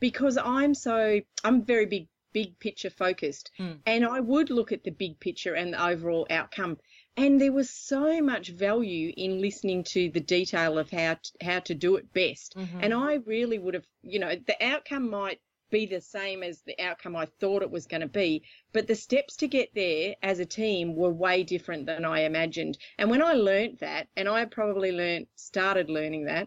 because 0.00 0.36
I'm 0.36 0.74
so 0.74 1.20
I'm 1.42 1.62
very 1.64 1.86
big 1.86 2.08
big 2.32 2.58
picture 2.58 2.90
focused, 2.90 3.52
Mm. 3.60 3.78
and 3.86 4.04
I 4.04 4.18
would 4.18 4.50
look 4.50 4.72
at 4.72 4.82
the 4.82 4.90
big 4.90 5.20
picture 5.20 5.54
and 5.54 5.72
the 5.72 5.84
overall 5.84 6.26
outcome. 6.30 6.78
and 7.16 7.40
there 7.40 7.52
was 7.52 7.70
so 7.70 8.20
much 8.20 8.48
value 8.48 9.12
in 9.16 9.40
listening 9.40 9.84
to 9.84 10.10
the 10.10 10.18
detail 10.18 10.78
of 10.78 10.90
how 10.90 11.14
to, 11.14 11.30
how 11.40 11.60
to 11.60 11.72
do 11.72 11.94
it 11.94 12.12
best. 12.12 12.56
Mm-hmm. 12.56 12.80
And 12.82 12.92
I 12.92 13.14
really 13.24 13.56
would 13.56 13.74
have, 13.74 13.86
you 14.02 14.18
know, 14.18 14.34
the 14.34 14.56
outcome 14.60 15.10
might 15.10 15.40
be 15.74 15.86
the 15.86 16.00
same 16.00 16.44
as 16.44 16.62
the 16.62 16.80
outcome 16.80 17.16
I 17.16 17.26
thought 17.40 17.62
it 17.62 17.70
was 17.70 17.86
going 17.86 18.02
to 18.02 18.06
be, 18.06 18.44
but 18.72 18.86
the 18.86 18.94
steps 18.94 19.34
to 19.38 19.48
get 19.48 19.70
there 19.74 20.14
as 20.22 20.38
a 20.38 20.46
team 20.46 20.94
were 20.94 21.10
way 21.10 21.42
different 21.42 21.86
than 21.86 22.04
I 22.04 22.20
imagined. 22.20 22.78
And 22.96 23.10
when 23.10 23.20
I 23.20 23.32
learnt 23.32 23.80
that, 23.80 24.06
and 24.16 24.28
I 24.28 24.44
probably 24.44 24.92
learnt 24.92 25.26
started 25.34 25.90
learning 25.90 26.26
that 26.26 26.46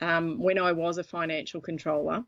um, 0.00 0.38
when 0.38 0.56
I 0.56 0.70
was 0.70 0.98
a 0.98 1.04
financial 1.04 1.60
controller 1.60 2.24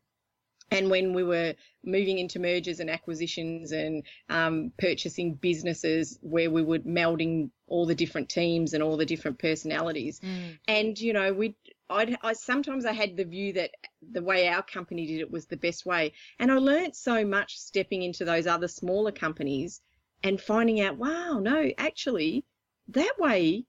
and 0.72 0.90
when 0.90 1.12
we 1.12 1.22
were 1.22 1.54
moving 1.84 2.18
into 2.18 2.40
mergers 2.40 2.80
and 2.80 2.90
acquisitions 2.90 3.70
and 3.70 4.02
um, 4.28 4.72
purchasing 4.78 5.34
businesses 5.34 6.18
where 6.22 6.50
we 6.50 6.62
were 6.62 6.80
melding 6.80 7.50
all 7.68 7.86
the 7.86 7.94
different 7.94 8.28
teams 8.28 8.74
and 8.74 8.82
all 8.82 8.96
the 8.96 9.06
different 9.06 9.38
personalities 9.38 10.20
Mm. 10.20 10.58
and 10.68 10.98
you 10.98 11.12
know 11.12 11.32
we 11.32 11.54
I'd, 11.92 12.16
I 12.22 12.32
sometimes 12.32 12.84
I 12.84 12.92
had 12.92 13.16
the 13.16 13.24
view 13.24 13.52
that 13.54 13.70
the 14.10 14.22
way 14.22 14.48
our 14.48 14.62
company 14.62 15.06
did 15.06 15.20
it 15.20 15.30
was 15.30 15.46
the 15.46 15.56
best 15.56 15.86
way. 15.86 16.12
And 16.38 16.50
I 16.50 16.56
learnt 16.56 16.96
so 16.96 17.24
much 17.24 17.58
stepping 17.58 18.02
into 18.02 18.24
those 18.24 18.46
other 18.46 18.68
smaller 18.68 19.12
companies 19.12 19.80
and 20.22 20.40
finding 20.40 20.80
out 20.80 20.96
wow 20.98 21.40
no 21.40 21.70
actually 21.78 22.44
that 22.88 23.14
way 23.18 23.64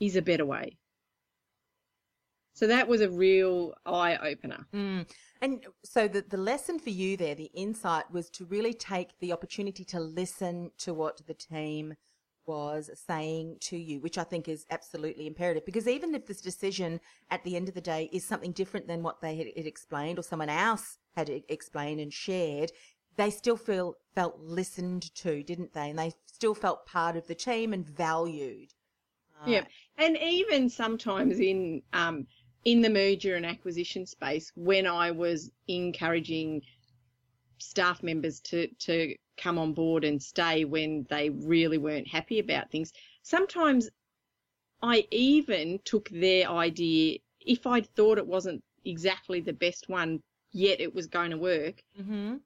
is 0.00 0.16
a 0.16 0.22
better 0.22 0.46
way. 0.46 0.78
So 2.54 2.66
that 2.66 2.86
was 2.86 3.00
a 3.00 3.10
real 3.10 3.74
eye 3.86 4.16
opener 4.16 4.66
Mm. 4.74 5.06
And 5.40 5.66
so 5.84 6.06
the, 6.06 6.22
the 6.22 6.36
lesson 6.36 6.78
for 6.78 6.90
you 6.90 7.16
there, 7.16 7.34
the 7.34 7.50
insight 7.52 8.08
was 8.12 8.30
to 8.30 8.44
really 8.44 8.72
take 8.72 9.18
the 9.18 9.32
opportunity 9.32 9.84
to 9.86 9.98
listen 9.98 10.70
to 10.78 10.94
what 10.94 11.20
the 11.26 11.34
team 11.34 11.94
was 12.46 12.90
saying 12.94 13.56
to 13.60 13.76
you, 13.76 14.00
which 14.00 14.18
I 14.18 14.24
think 14.24 14.48
is 14.48 14.66
absolutely 14.70 15.26
imperative 15.26 15.64
because 15.64 15.88
even 15.88 16.14
if 16.14 16.26
this 16.26 16.40
decision 16.40 17.00
at 17.30 17.42
the 17.44 17.56
end 17.56 17.68
of 17.68 17.74
the 17.74 17.80
day 17.80 18.08
is 18.12 18.24
something 18.24 18.52
different 18.52 18.86
than 18.86 19.02
what 19.02 19.20
they 19.20 19.36
had, 19.36 19.46
explained 19.56 20.18
or 20.18 20.22
someone 20.22 20.48
else 20.48 20.98
had 21.16 21.28
explained 21.48 22.00
and 22.00 22.12
shared, 22.12 22.72
they 23.16 23.30
still 23.30 23.56
feel 23.56 23.96
felt 24.14 24.38
listened 24.40 25.14
to, 25.14 25.42
didn't 25.42 25.72
they? 25.72 25.90
And 25.90 25.98
they 25.98 26.12
still 26.26 26.54
felt 26.54 26.86
part 26.86 27.16
of 27.16 27.26
the 27.26 27.34
team 27.34 27.72
and 27.72 27.86
valued. 27.86 28.74
Yeah, 29.44 29.64
and 29.98 30.16
even 30.18 30.68
sometimes 30.68 31.40
in 31.40 31.82
um, 31.92 32.26
in 32.64 32.80
the 32.80 32.90
merger 32.90 33.34
and 33.34 33.44
acquisition 33.44 34.06
space, 34.06 34.52
when 34.54 34.86
I 34.86 35.10
was 35.10 35.50
encouraging 35.66 36.62
staff 37.58 38.02
members 38.02 38.40
to 38.40 38.68
to 38.68 39.16
come 39.36 39.58
on 39.58 39.72
board 39.72 40.04
and 40.04 40.22
stay 40.22 40.64
when 40.64 41.06
they 41.08 41.30
really 41.30 41.78
weren't 41.78 42.08
happy 42.08 42.38
about 42.38 42.70
things, 42.70 42.92
sometimes 43.22 43.88
I 44.82 45.06
even 45.10 45.78
took 45.84 46.08
their 46.10 46.48
idea 46.48 47.18
if 47.40 47.66
I'd 47.66 47.86
thought 47.94 48.18
it 48.18 48.26
wasn't 48.26 48.62
exactly 48.84 49.40
the 49.40 49.52
best 49.52 49.88
one, 49.88 50.20
yet 50.52 50.80
it 50.80 50.94
was 50.94 51.06
going 51.06 51.30
to 51.30 51.38
work, 51.38 51.82
Mm-hmm. 52.00 52.36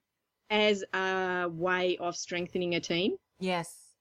as 0.51 0.85
a 0.93 1.49
way 1.51 1.97
of 1.99 2.17
strengthening 2.17 2.75
a 2.75 2.81
team. 2.81 3.17
Yes. 3.41 3.95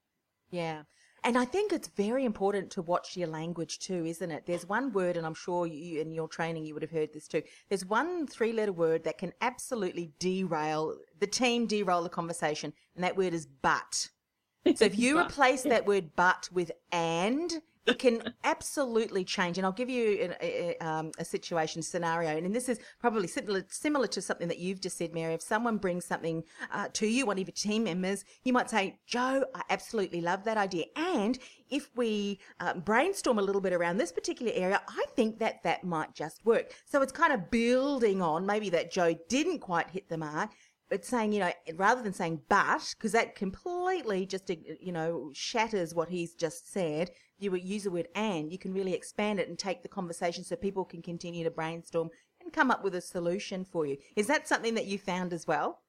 Yeah. 0.50 0.82
And 1.24 1.36
I 1.36 1.44
think 1.44 1.72
it's 1.72 1.88
very 1.88 2.24
important 2.24 2.70
to 2.72 2.82
watch 2.82 3.16
your 3.16 3.28
language 3.28 3.80
too, 3.80 4.04
isn't 4.04 4.30
it? 4.30 4.46
There's 4.46 4.66
one 4.66 4.92
word, 4.92 5.16
and 5.16 5.26
I'm 5.26 5.34
sure 5.34 5.66
you 5.66 6.00
in 6.00 6.12
your 6.12 6.28
training 6.28 6.64
you 6.64 6.74
would 6.74 6.82
have 6.82 6.92
heard 6.92 7.12
this 7.12 7.26
too. 7.26 7.42
There's 7.68 7.84
one 7.84 8.26
three 8.26 8.52
letter 8.52 8.72
word 8.72 9.04
that 9.04 9.18
can 9.18 9.32
absolutely 9.40 10.12
derail 10.18 10.94
the 11.18 11.26
team, 11.26 11.66
derail 11.66 12.02
the 12.02 12.08
conversation, 12.08 12.72
and 12.94 13.02
that 13.02 13.16
word 13.16 13.34
is 13.34 13.46
but. 13.46 14.08
So 14.74 14.84
if 14.84 14.98
you 14.98 15.18
replace 15.18 15.62
that 15.62 15.86
word 15.86 16.10
but 16.16 16.48
with 16.52 16.70
and, 16.92 17.52
it 17.86 17.98
can 17.98 18.34
absolutely 18.44 19.24
change. 19.24 19.58
And 19.58 19.66
I'll 19.66 19.72
give 19.72 19.88
you 19.88 20.30
a, 20.40 20.44
a- 20.44 20.86
um, 20.86 21.12
a 21.18 21.24
situation 21.24 21.82
scenario. 21.82 22.36
And 22.36 22.54
this 22.54 22.68
is 22.68 22.80
probably 23.00 23.28
similar, 23.28 23.64
similar 23.68 24.06
to 24.08 24.20
something 24.20 24.48
that 24.48 24.58
you've 24.58 24.80
just 24.80 24.98
said, 24.98 25.14
Mary. 25.14 25.34
If 25.34 25.42
someone 25.42 25.76
brings 25.78 26.04
something 26.04 26.44
uh, 26.72 26.88
to 26.94 27.06
you, 27.06 27.26
one 27.26 27.38
of 27.38 27.46
your 27.46 27.52
team 27.52 27.84
members, 27.84 28.24
you 28.44 28.52
might 28.52 28.70
say, 28.70 28.98
Joe, 29.06 29.44
I 29.54 29.62
absolutely 29.70 30.20
love 30.20 30.44
that 30.44 30.56
idea. 30.56 30.86
And 30.96 31.38
if 31.70 31.90
we 31.96 32.40
uh, 32.60 32.74
brainstorm 32.74 33.38
a 33.38 33.42
little 33.42 33.60
bit 33.60 33.72
around 33.72 33.96
this 33.96 34.12
particular 34.12 34.52
area, 34.54 34.80
I 34.88 35.04
think 35.14 35.38
that 35.38 35.62
that 35.62 35.84
might 35.84 36.14
just 36.14 36.44
work. 36.44 36.74
So 36.84 37.02
it's 37.02 37.12
kind 37.12 37.32
of 37.32 37.50
building 37.50 38.20
on 38.22 38.46
maybe 38.46 38.70
that 38.70 38.92
Joe 38.92 39.14
didn't 39.28 39.60
quite 39.60 39.90
hit 39.90 40.08
the 40.08 40.18
mark 40.18 40.50
but 40.88 41.04
saying, 41.04 41.32
you 41.32 41.40
know, 41.40 41.52
rather 41.74 42.02
than 42.02 42.12
saying 42.12 42.40
but, 42.48 42.94
because 42.96 43.12
that 43.12 43.34
completely 43.34 44.24
just, 44.24 44.48
you 44.48 44.92
know, 44.92 45.30
shatters 45.34 45.94
what 45.94 46.08
he's 46.08 46.34
just 46.34 46.72
said, 46.72 47.10
you 47.38 47.50
would 47.50 47.64
use 47.64 47.84
the 47.84 47.90
word 47.90 48.08
and, 48.14 48.50
you 48.50 48.58
can 48.58 48.72
really 48.72 48.94
expand 48.94 49.38
it 49.40 49.48
and 49.48 49.58
take 49.58 49.82
the 49.82 49.88
conversation 49.88 50.44
so 50.44 50.56
people 50.56 50.84
can 50.84 51.02
continue 51.02 51.44
to 51.44 51.50
brainstorm 51.50 52.10
and 52.40 52.52
come 52.52 52.70
up 52.70 52.82
with 52.84 52.94
a 52.94 53.00
solution 53.00 53.64
for 53.64 53.86
you. 53.86 53.96
Is 54.14 54.26
that 54.28 54.48
something 54.48 54.74
that 54.74 54.86
you 54.86 54.98
found 54.98 55.32
as 55.32 55.46
well? 55.46 55.80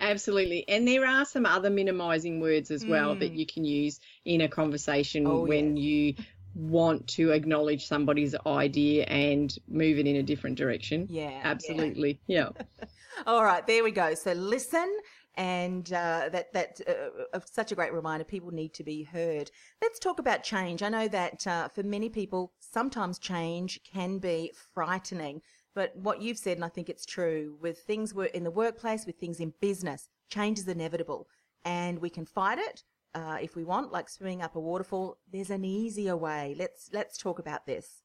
Absolutely. 0.00 0.64
And 0.68 0.86
there 0.88 1.06
are 1.06 1.24
some 1.24 1.46
other 1.46 1.70
minimizing 1.70 2.40
words 2.40 2.70
as 2.70 2.84
well 2.84 3.14
that 3.14 3.32
Mm. 3.32 3.36
you 3.36 3.46
can 3.46 3.64
use 3.64 4.00
in 4.24 4.40
a 4.40 4.48
conversation 4.48 5.26
Oh, 5.26 5.44
when 5.44 5.76
you 5.76 6.14
want 6.54 7.06
to 7.08 7.30
acknowledge 7.30 7.86
somebody's 7.86 8.34
idea 8.46 9.04
and 9.04 9.56
move 9.68 9.98
it 9.98 10.06
in 10.06 10.16
a 10.16 10.22
different 10.22 10.58
direction. 10.58 11.06
Yeah. 11.08 11.30
yeah. 11.30 11.40
Absolutely. 11.44 12.20
Yeah. 12.26 12.48
All 13.26 13.44
right, 13.44 13.64
there 13.66 13.84
we 13.84 13.90
go. 13.92 14.14
So 14.14 14.32
listen, 14.32 14.88
and 15.34 15.92
uh, 15.92 16.28
that 16.30 16.52
that 16.52 16.80
uh, 16.86 17.36
uh, 17.36 17.40
such 17.44 17.72
a 17.72 17.74
great 17.74 17.92
reminder. 17.92 18.24
People 18.24 18.50
need 18.50 18.74
to 18.74 18.84
be 18.84 19.02
heard. 19.02 19.50
Let's 19.80 19.98
talk 19.98 20.18
about 20.18 20.42
change. 20.42 20.82
I 20.82 20.88
know 20.88 21.08
that 21.08 21.46
uh, 21.46 21.68
for 21.68 21.82
many 21.82 22.08
people, 22.08 22.52
sometimes 22.60 23.18
change 23.18 23.80
can 23.84 24.18
be 24.18 24.52
frightening. 24.74 25.42
But 25.74 25.96
what 25.96 26.20
you've 26.20 26.38
said, 26.38 26.58
and 26.58 26.64
I 26.64 26.68
think 26.68 26.90
it's 26.90 27.06
true, 27.06 27.56
with 27.60 27.78
things 27.78 28.12
wor- 28.12 28.26
in 28.26 28.44
the 28.44 28.50
workplace, 28.50 29.06
with 29.06 29.16
things 29.16 29.40
in 29.40 29.54
business, 29.60 30.10
change 30.28 30.58
is 30.58 30.68
inevitable, 30.68 31.28
and 31.64 31.98
we 31.98 32.10
can 32.10 32.26
fight 32.26 32.58
it 32.58 32.84
uh, 33.14 33.38
if 33.40 33.56
we 33.56 33.64
want, 33.64 33.92
like 33.92 34.08
swimming 34.08 34.42
up 34.42 34.56
a 34.56 34.60
waterfall. 34.60 35.18
There's 35.30 35.50
an 35.50 35.64
easier 35.64 36.16
way. 36.16 36.54
Let's 36.58 36.90
let's 36.92 37.16
talk 37.16 37.38
about 37.38 37.66
this. 37.66 38.02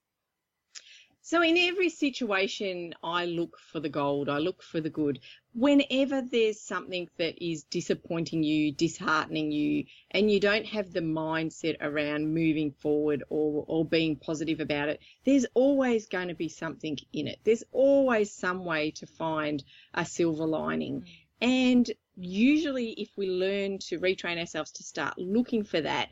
So 1.29 1.41
in 1.41 1.57
every 1.57 1.89
situation, 1.89 2.93
I 3.03 3.25
look 3.25 3.59
for 3.59 3.81
the 3.81 3.89
gold. 3.89 4.29
I 4.29 4.37
look 4.37 4.63
for 4.63 4.79
the 4.79 4.89
good. 4.89 5.19
Whenever 5.53 6.21
there's 6.21 6.61
something 6.61 7.09
that 7.17 7.45
is 7.45 7.63
disappointing 7.63 8.43
you, 8.43 8.71
disheartening 8.71 9.51
you, 9.51 9.83
and 10.11 10.31
you 10.31 10.39
don't 10.39 10.65
have 10.65 10.93
the 10.93 11.01
mindset 11.01 11.75
around 11.81 12.33
moving 12.33 12.71
forward 12.71 13.25
or, 13.29 13.65
or 13.67 13.83
being 13.83 14.15
positive 14.15 14.61
about 14.61 14.87
it, 14.87 15.01
there's 15.25 15.45
always 15.53 16.07
going 16.07 16.29
to 16.29 16.33
be 16.33 16.47
something 16.47 16.97
in 17.11 17.27
it. 17.27 17.39
There's 17.43 17.65
always 17.73 18.31
some 18.31 18.63
way 18.63 18.91
to 18.91 19.05
find 19.05 19.61
a 19.93 20.05
silver 20.05 20.45
lining. 20.45 21.01
Mm. 21.01 21.07
And 21.41 21.91
usually, 22.15 22.91
if 22.91 23.09
we 23.17 23.27
learn 23.27 23.79
to 23.89 23.99
retrain 23.99 24.39
ourselves 24.39 24.71
to 24.71 24.83
start 24.83 25.17
looking 25.17 25.65
for 25.65 25.81
that, 25.81 26.07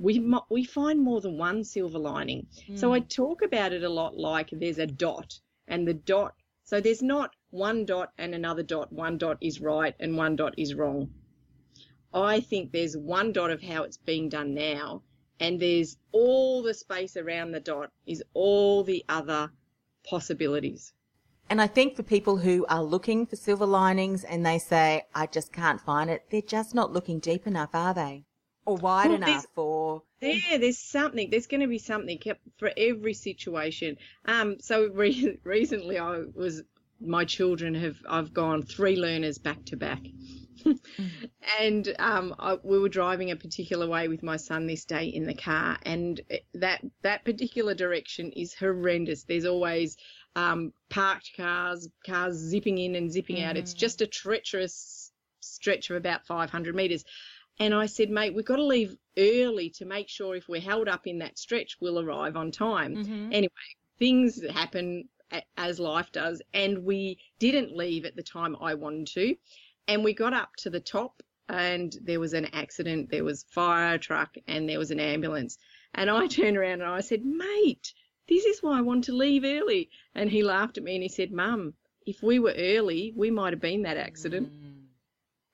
we 0.00 0.18
we 0.48 0.64
find 0.64 1.02
more 1.02 1.20
than 1.20 1.36
one 1.36 1.62
silver 1.62 1.98
lining. 1.98 2.46
So 2.74 2.88
hmm. 2.88 2.94
I 2.94 3.00
talk 3.00 3.42
about 3.42 3.74
it 3.74 3.84
a 3.84 3.88
lot 3.88 4.16
like 4.16 4.48
there's 4.50 4.78
a 4.78 4.86
dot, 4.86 5.38
and 5.68 5.86
the 5.86 5.94
dot. 5.94 6.34
So 6.64 6.80
there's 6.80 7.02
not 7.02 7.36
one 7.50 7.84
dot 7.84 8.12
and 8.16 8.34
another 8.34 8.62
dot. 8.62 8.90
One 8.92 9.18
dot 9.18 9.36
is 9.42 9.60
right 9.60 9.94
and 10.00 10.16
one 10.16 10.36
dot 10.36 10.54
is 10.56 10.74
wrong. 10.74 11.10
I 12.14 12.40
think 12.40 12.72
there's 12.72 12.96
one 12.96 13.32
dot 13.32 13.50
of 13.50 13.62
how 13.62 13.82
it's 13.82 13.98
being 13.98 14.30
done 14.30 14.54
now, 14.54 15.02
and 15.38 15.60
there's 15.60 15.98
all 16.12 16.62
the 16.62 16.74
space 16.74 17.16
around 17.16 17.52
the 17.52 17.60
dot 17.60 17.92
is 18.06 18.22
all 18.32 18.82
the 18.82 19.04
other 19.08 19.50
possibilities. 20.08 20.94
And 21.50 21.60
I 21.60 21.66
think 21.66 21.94
for 21.94 22.04
people 22.04 22.38
who 22.38 22.64
are 22.68 22.82
looking 22.82 23.26
for 23.26 23.36
silver 23.36 23.66
linings 23.66 24.24
and 24.24 24.46
they 24.46 24.58
say, 24.58 25.02
I 25.14 25.26
just 25.26 25.52
can't 25.52 25.80
find 25.80 26.08
it, 26.08 26.24
they're 26.30 26.40
just 26.40 26.74
not 26.74 26.92
looking 26.92 27.18
deep 27.18 27.46
enough, 27.46 27.70
are 27.74 27.92
they? 27.92 28.24
Or 28.70 28.76
wide 28.76 29.08
Well, 29.08 29.16
enough 29.16 29.46
or 29.56 30.02
Yeah, 30.20 30.58
there's 30.58 30.78
something. 30.78 31.28
There's 31.28 31.48
going 31.48 31.62
to 31.62 31.66
be 31.66 31.78
something 31.78 32.18
kept 32.18 32.42
for 32.56 32.70
every 32.76 33.14
situation. 33.14 33.96
Um, 34.26 34.60
so 34.60 34.86
re- 34.86 35.40
recently, 35.44 35.98
I 35.98 36.22
was 36.32 36.62
my 37.00 37.24
children 37.24 37.74
have 37.74 37.96
I've 38.08 38.32
gone 38.32 38.62
three 38.62 38.94
learners 38.94 39.38
back 39.38 39.64
to 39.66 39.76
back, 39.76 40.02
and 41.60 41.94
um, 41.98 42.32
I, 42.38 42.58
we 42.62 42.78
were 42.78 42.88
driving 42.88 43.32
a 43.32 43.36
particular 43.36 43.88
way 43.88 44.06
with 44.06 44.22
my 44.22 44.36
son 44.36 44.68
this 44.68 44.84
day 44.84 45.06
in 45.06 45.26
the 45.26 45.34
car, 45.34 45.76
and 45.82 46.20
that 46.54 46.80
that 47.02 47.24
particular 47.24 47.74
direction 47.74 48.30
is 48.30 48.54
horrendous. 48.54 49.24
There's 49.24 49.46
always 49.46 49.96
um, 50.36 50.72
parked 50.90 51.36
cars, 51.36 51.88
cars 52.06 52.36
zipping 52.36 52.78
in 52.78 52.94
and 52.94 53.10
zipping 53.10 53.42
out. 53.42 53.56
It's 53.56 53.74
just 53.74 54.00
a 54.00 54.06
treacherous 54.06 55.10
stretch 55.40 55.90
of 55.90 55.96
about 55.96 56.26
500 56.26 56.74
meters. 56.74 57.04
And 57.60 57.74
I 57.74 57.86
said, 57.86 58.08
mate, 58.08 58.34
we've 58.34 58.44
got 58.44 58.56
to 58.56 58.64
leave 58.64 58.96
early 59.18 59.68
to 59.76 59.84
make 59.84 60.08
sure 60.08 60.34
if 60.34 60.48
we're 60.48 60.62
held 60.62 60.88
up 60.88 61.06
in 61.06 61.18
that 61.18 61.38
stretch, 61.38 61.76
we'll 61.80 62.00
arrive 62.00 62.34
on 62.34 62.50
time. 62.50 62.96
Mm-hmm. 62.96 63.32
Anyway, 63.32 63.50
things 63.98 64.42
happen 64.50 65.08
as 65.56 65.78
life 65.78 66.10
does, 66.10 66.40
and 66.54 66.84
we 66.84 67.18
didn't 67.38 67.76
leave 67.76 68.06
at 68.06 68.16
the 68.16 68.22
time 68.22 68.56
I 68.60 68.74
wanted 68.74 69.08
to. 69.08 69.36
And 69.86 70.02
we 70.02 70.14
got 70.14 70.32
up 70.32 70.56
to 70.58 70.70
the 70.70 70.80
top, 70.80 71.22
and 71.50 71.94
there 72.02 72.18
was 72.18 72.32
an 72.32 72.46
accident. 72.54 73.10
There 73.10 73.24
was 73.24 73.44
fire 73.50 73.98
truck, 73.98 74.36
and 74.48 74.66
there 74.66 74.78
was 74.78 74.90
an 74.90 74.98
ambulance. 74.98 75.58
And 75.94 76.08
I 76.08 76.26
turned 76.28 76.56
around 76.56 76.80
and 76.80 76.90
I 76.90 77.00
said, 77.00 77.24
mate, 77.24 77.92
this 78.26 78.46
is 78.46 78.62
why 78.62 78.78
I 78.78 78.82
want 78.82 79.04
to 79.04 79.12
leave 79.12 79.44
early. 79.44 79.90
And 80.14 80.30
he 80.30 80.42
laughed 80.42 80.78
at 80.78 80.84
me 80.84 80.94
and 80.94 81.02
he 81.02 81.08
said, 81.08 81.32
Mum, 81.32 81.74
if 82.06 82.22
we 82.22 82.38
were 82.38 82.54
early, 82.56 83.12
we 83.14 83.30
might 83.30 83.52
have 83.52 83.60
been 83.60 83.82
that 83.82 83.96
accident. 83.96 84.50
Mm. 84.50 84.69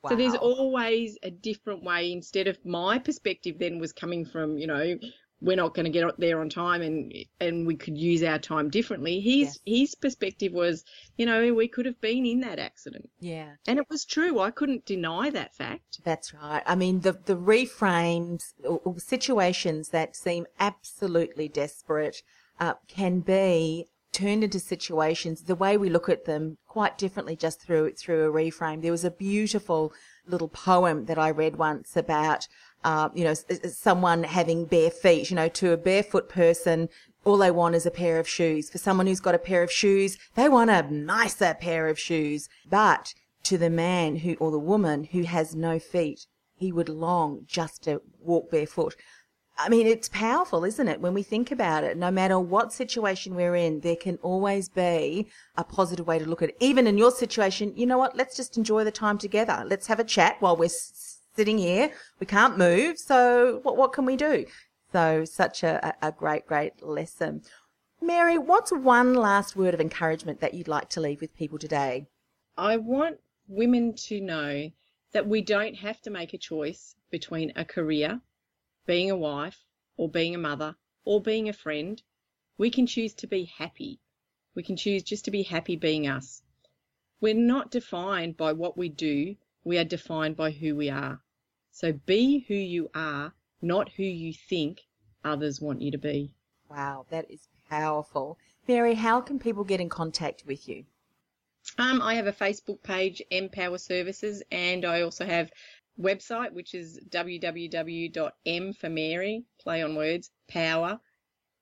So 0.09 0.17
there's 0.17 0.35
always 0.35 1.19
a 1.23 1.31
different 1.31 1.83
way. 1.83 2.13
Instead 2.13 2.47
of 2.47 2.65
my 2.65 2.99
perspective, 2.99 3.57
then 3.59 3.79
was 3.79 3.93
coming 3.93 4.25
from, 4.25 4.59
you 4.59 4.67
know, 4.67 4.99
we're 5.41 5.57
not 5.57 5.75
going 5.75 5.85
to 5.85 5.91
get 5.91 6.19
there 6.19 6.41
on 6.41 6.49
time, 6.49 6.81
and 6.81 7.13
and 7.41 7.67
we 7.67 7.77
could 7.77 7.99
use 7.99 8.23
our 8.23 8.39
time 8.39 8.71
differently. 8.71 9.21
His 9.21 9.61
Yes. 9.67 9.81
his 9.81 9.95
perspective 9.95 10.53
was, 10.53 10.85
you 11.19 11.27
know, 11.27 11.53
we 11.53 11.69
could 11.69 11.87
have 11.87 12.01
been 12.01 12.25
in 12.25 12.41
that 12.41 12.59
accident, 12.59 13.11
Yeah. 13.21 13.57
and 13.67 13.79
it 13.79 13.87
was 13.91 14.05
true. 14.05 14.39
I 14.41 14.51
couldn't 14.51 14.87
deny 14.87 15.31
that 15.31 15.55
fact. 15.55 16.01
That's 16.05 16.33
right. 16.33 16.63
I 16.67 16.75
mean, 16.75 17.01
the 17.01 17.13
the 17.13 17.37
reframes 17.37 18.55
or, 18.65 18.81
or 18.85 18.99
situations 18.99 19.91
that 19.91 20.17
seem 20.17 20.47
absolutely 20.59 21.49
desperate 21.49 22.23
uh, 22.59 22.75
can 22.89 23.21
be 23.21 23.87
turned 24.17 24.43
into 24.43 24.59
situations. 24.59 25.43
The 25.43 25.55
way 25.55 25.77
we 25.77 25.91
look 25.91 26.09
at 26.09 26.25
them 26.25 26.57
quite 26.67 26.97
differently 26.97 27.37
just 27.37 27.61
through 27.61 27.93
through 27.93 28.27
a 28.27 28.33
reframe. 28.33 28.81
There 28.81 28.91
was 28.93 29.05
a 29.05 29.11
beautiful 29.11 29.93
little 30.27 30.49
poem 30.49 31.05
that 31.05 31.19
I 31.19 31.31
read 31.31 31.57
once 31.57 31.97
about, 31.97 32.49
uh, 32.83 33.11
you 33.15 33.25
know, 33.25 33.35
someone 33.69 34.25
having 34.25 34.65
bare 34.65 34.91
feet. 34.91 35.31
You 35.31 35.37
know, 35.37 35.49
to 35.49 35.73
a 35.73 35.77
barefoot 35.77 36.29
person. 36.29 36.89
All 37.25 37.37
they 37.37 37.51
want 37.51 37.75
is 37.75 37.87
a 37.87 37.91
pair 37.91 38.19
of 38.19 38.29
shoes. 38.29 38.71
For 38.71 38.79
someone 38.79 39.07
who's 39.07 39.21
got 39.21 39.35
a 39.35 39.39
pair 39.51 39.63
of 39.63 39.71
shoes, 39.71 40.17
they 40.35 40.49
want 40.49 40.71
a 40.71 40.83
nicer 40.91 41.55
pair 41.55 41.89
of 41.89 41.99
shoes. 41.99 42.49
But 42.71 43.15
to 43.43 43.59
the 43.59 43.71
man 43.71 44.17
who 44.17 44.35
or 44.37 44.51
the 44.51 44.59
woman 44.59 45.05
who 45.05 45.23
has 45.25 45.55
no 45.55 45.79
feet, 45.79 46.27
he 46.55 46.73
would 46.73 46.89
long 46.89 47.43
just 47.47 47.83
to 47.85 48.01
walk 48.21 48.51
barefoot. 48.51 48.97
I 49.59 49.71
mean, 49.71 49.87
it's 49.87 50.09
powerful, 50.11 50.65
isn't 50.65 50.89
it? 50.89 51.01
When 51.01 51.15
we 51.15 51.23
think 51.23 51.51
about 51.51 51.83
it, 51.83 51.97
no 51.97 52.11
matter 52.11 52.39
what 52.39 52.73
situation 52.73 53.35
we're 53.35 53.57
in, 53.57 53.81
there 53.81 53.97
can 53.97 54.19
always 54.23 54.69
be 54.69 55.29
a 55.57 55.65
positive 55.65 56.07
way 56.07 56.19
to 56.19 56.27
look 56.27 56.43
at 56.43 56.51
it. 56.51 56.57
Even 56.61 56.87
in 56.87 56.99
your 56.99 57.11
situation, 57.11 57.73
you 57.75 57.87
know 57.87 57.97
what? 57.97 58.17
Let's 58.17 58.37
just 58.37 58.59
enjoy 58.59 58.85
the 58.85 58.91
time 58.91 59.17
together. 59.17 59.65
Let's 59.67 59.87
have 59.87 59.99
a 59.99 60.05
chat 60.05 60.37
while 60.41 60.57
we're 60.57 60.69
sitting 60.69 61.57
here. 61.57 61.91
We 62.21 62.27
can't 62.27 62.59
move. 62.59 62.99
So 62.99 63.61
what, 63.63 63.79
what 63.79 63.95
can 63.95 64.05
we 64.05 64.17
do? 64.17 64.45
So 64.93 65.25
such 65.25 65.63
a, 65.63 65.95
a 66.03 66.09
a 66.09 66.13
great, 66.13 66.47
great 66.47 66.83
lesson. 66.83 67.43
Mary, 68.01 68.37
what's 68.37 68.73
one 68.73 69.15
last 69.15 69.57
word 69.57 69.75
of 69.75 69.81
encouragement 69.81 70.41
that 70.41 70.55
you'd 70.55 70.69
like 70.69 70.91
to 70.91 71.01
leave 71.01 71.21
with 71.21 71.37
people 71.37 71.59
today? 71.59 72.07
I 72.59 72.77
want 72.77 73.19
women 73.49 73.95
to 73.95 74.21
know 74.21 74.71
that 75.13 75.27
we 75.27 75.41
don't 75.41 75.75
have 75.75 76.01
to 76.03 76.11
make 76.11 76.35
a 76.35 76.39
choice 76.39 76.95
between 77.11 77.53
a 77.57 77.65
career, 77.65 78.21
being 78.87 79.11
a 79.11 79.17
wife, 79.17 79.65
or 79.97 80.09
being 80.09 80.35
a 80.35 80.39
mother, 80.39 80.77
or 81.05 81.21
being 81.21 81.49
a 81.49 81.53
friend. 81.53 82.03
We 82.57 82.71
can 82.71 82.87
choose 82.87 83.13
to 83.15 83.27
be 83.27 83.45
happy. 83.45 84.01
We 84.55 84.63
can 84.63 84.77
choose 84.77 85.03
just 85.03 85.27
to 85.27 85.31
be 85.31 85.43
happy 85.43 85.77
being 85.77 86.07
us. 86.07 86.43
We're 87.21 87.35
not 87.35 87.71
defined 87.71 88.37
by 88.37 88.53
what 88.53 88.77
we 88.79 88.89
do, 88.89 89.37
we 89.65 89.79
are 89.79 89.85
defined 89.85 90.37
by 90.37 90.53
who 90.53 90.77
we 90.77 90.89
are. 90.89 91.21
So 91.73 91.93
be 91.93 92.45
who 92.49 92.55
you 92.55 92.91
are, 92.95 93.35
not 93.61 93.91
who 93.91 94.05
you 94.05 94.33
think 94.33 94.87
others 95.25 95.61
want 95.61 95.83
you 95.83 95.91
to 95.91 95.99
be. 95.99 96.33
Wow, 96.71 97.05
that 97.11 97.31
is 97.31 97.49
powerful. 97.69 98.39
Mary, 98.69 98.95
how 98.95 99.21
can 99.21 99.39
people 99.39 99.65
get 99.65 99.81
in 99.81 99.89
contact 99.89 100.45
with 100.47 100.69
you? 100.69 100.85
Um, 101.79 102.01
I 102.01 102.15
have 102.15 102.27
a 102.27 102.33
Facebook 102.33 102.83
page, 102.83 103.21
Empower 103.31 103.79
Services, 103.79 104.43
and 104.53 104.85
I 104.85 105.03
also 105.03 105.27
have 105.27 105.51
website 105.99 106.53
which 106.53 106.75
is 106.75 107.01
www.m 107.09 108.73
for 108.73 108.89
Mary, 108.89 109.45
play 109.59 109.83
on 109.83 109.95
words, 109.95 110.31
power 110.49 111.01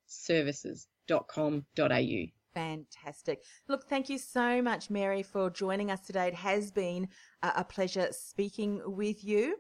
services.com.au. 0.07 2.25
Fantastic. 2.55 3.43
Look, 3.69 3.89
thank 3.89 4.09
you 4.09 4.19
so 4.19 4.63
much, 4.63 4.89
Mary, 4.89 5.23
for 5.23 5.51
joining 5.51 5.91
us 5.91 6.01
today. 6.01 6.29
It 6.29 6.35
has 6.35 6.71
been 6.71 7.09
a, 7.43 7.53
a 7.57 7.65
pleasure 7.65 8.09
speaking 8.13 8.81
with 8.85 9.25
you. 9.25 9.57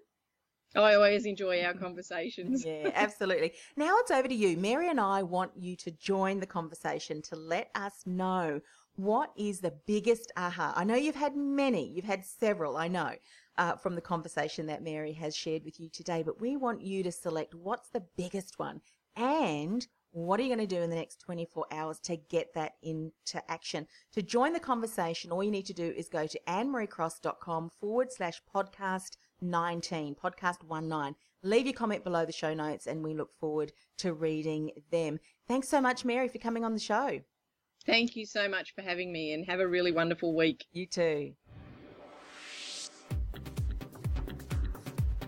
I 0.76 0.94
always 0.94 1.24
enjoy 1.24 1.62
our 1.62 1.74
conversations. 1.74 2.64
Yeah, 2.74 2.90
absolutely. 2.94 3.52
Now 3.76 3.96
it's 3.98 4.10
over 4.10 4.26
to 4.26 4.34
you. 4.34 4.56
Mary 4.56 4.88
and 4.88 5.00
I 5.00 5.22
want 5.22 5.52
you 5.56 5.76
to 5.76 5.90
join 5.92 6.40
the 6.40 6.46
conversation 6.46 7.22
to 7.22 7.36
let 7.36 7.70
us 7.74 8.02
know 8.06 8.60
what 8.96 9.30
is 9.36 9.60
the 9.60 9.74
biggest 9.86 10.32
aha. 10.36 10.72
I 10.76 10.84
know 10.84 10.94
you've 10.94 11.14
had 11.14 11.36
many, 11.36 11.88
you've 11.88 12.04
had 12.04 12.24
several, 12.24 12.76
I 12.76 12.88
know, 12.88 13.12
uh, 13.58 13.76
from 13.76 13.94
the 13.94 14.00
conversation 14.00 14.66
that 14.66 14.82
Mary 14.82 15.12
has 15.12 15.36
shared 15.36 15.64
with 15.64 15.78
you 15.80 15.88
today, 15.88 16.22
but 16.22 16.40
we 16.40 16.56
want 16.56 16.82
you 16.82 17.02
to 17.02 17.12
select 17.12 17.54
what's 17.54 17.88
the 17.90 18.04
biggest 18.16 18.58
one 18.58 18.80
and 19.16 19.86
what 20.14 20.38
are 20.38 20.44
you 20.44 20.48
going 20.54 20.66
to 20.66 20.74
do 20.74 20.80
in 20.80 20.90
the 20.90 20.96
next 20.96 21.20
24 21.22 21.66
hours 21.72 21.98
to 22.00 22.16
get 22.16 22.54
that 22.54 22.74
into 22.82 23.42
action? 23.48 23.86
To 24.12 24.22
join 24.22 24.52
the 24.52 24.60
conversation, 24.60 25.32
all 25.32 25.42
you 25.42 25.50
need 25.50 25.66
to 25.66 25.74
do 25.74 25.92
is 25.96 26.08
go 26.08 26.28
to 26.28 26.40
annemariecross.com 26.46 27.70
forward 27.80 28.12
slash 28.12 28.40
podcast 28.54 29.16
19, 29.40 30.14
podcast 30.14 30.58
19. 30.68 31.16
Leave 31.42 31.66
your 31.66 31.74
comment 31.74 32.04
below 32.04 32.24
the 32.24 32.32
show 32.32 32.54
notes 32.54 32.86
and 32.86 33.02
we 33.02 33.12
look 33.12 33.32
forward 33.40 33.72
to 33.98 34.12
reading 34.12 34.70
them. 34.92 35.18
Thanks 35.48 35.68
so 35.68 35.80
much, 35.80 36.04
Mary, 36.04 36.28
for 36.28 36.38
coming 36.38 36.64
on 36.64 36.74
the 36.74 36.80
show. 36.80 37.20
Thank 37.84 38.14
you 38.14 38.24
so 38.24 38.48
much 38.48 38.72
for 38.74 38.82
having 38.82 39.12
me 39.12 39.32
and 39.32 39.44
have 39.46 39.58
a 39.60 39.68
really 39.68 39.92
wonderful 39.92 40.34
week. 40.34 40.64
You 40.72 40.86
too. 40.86 41.34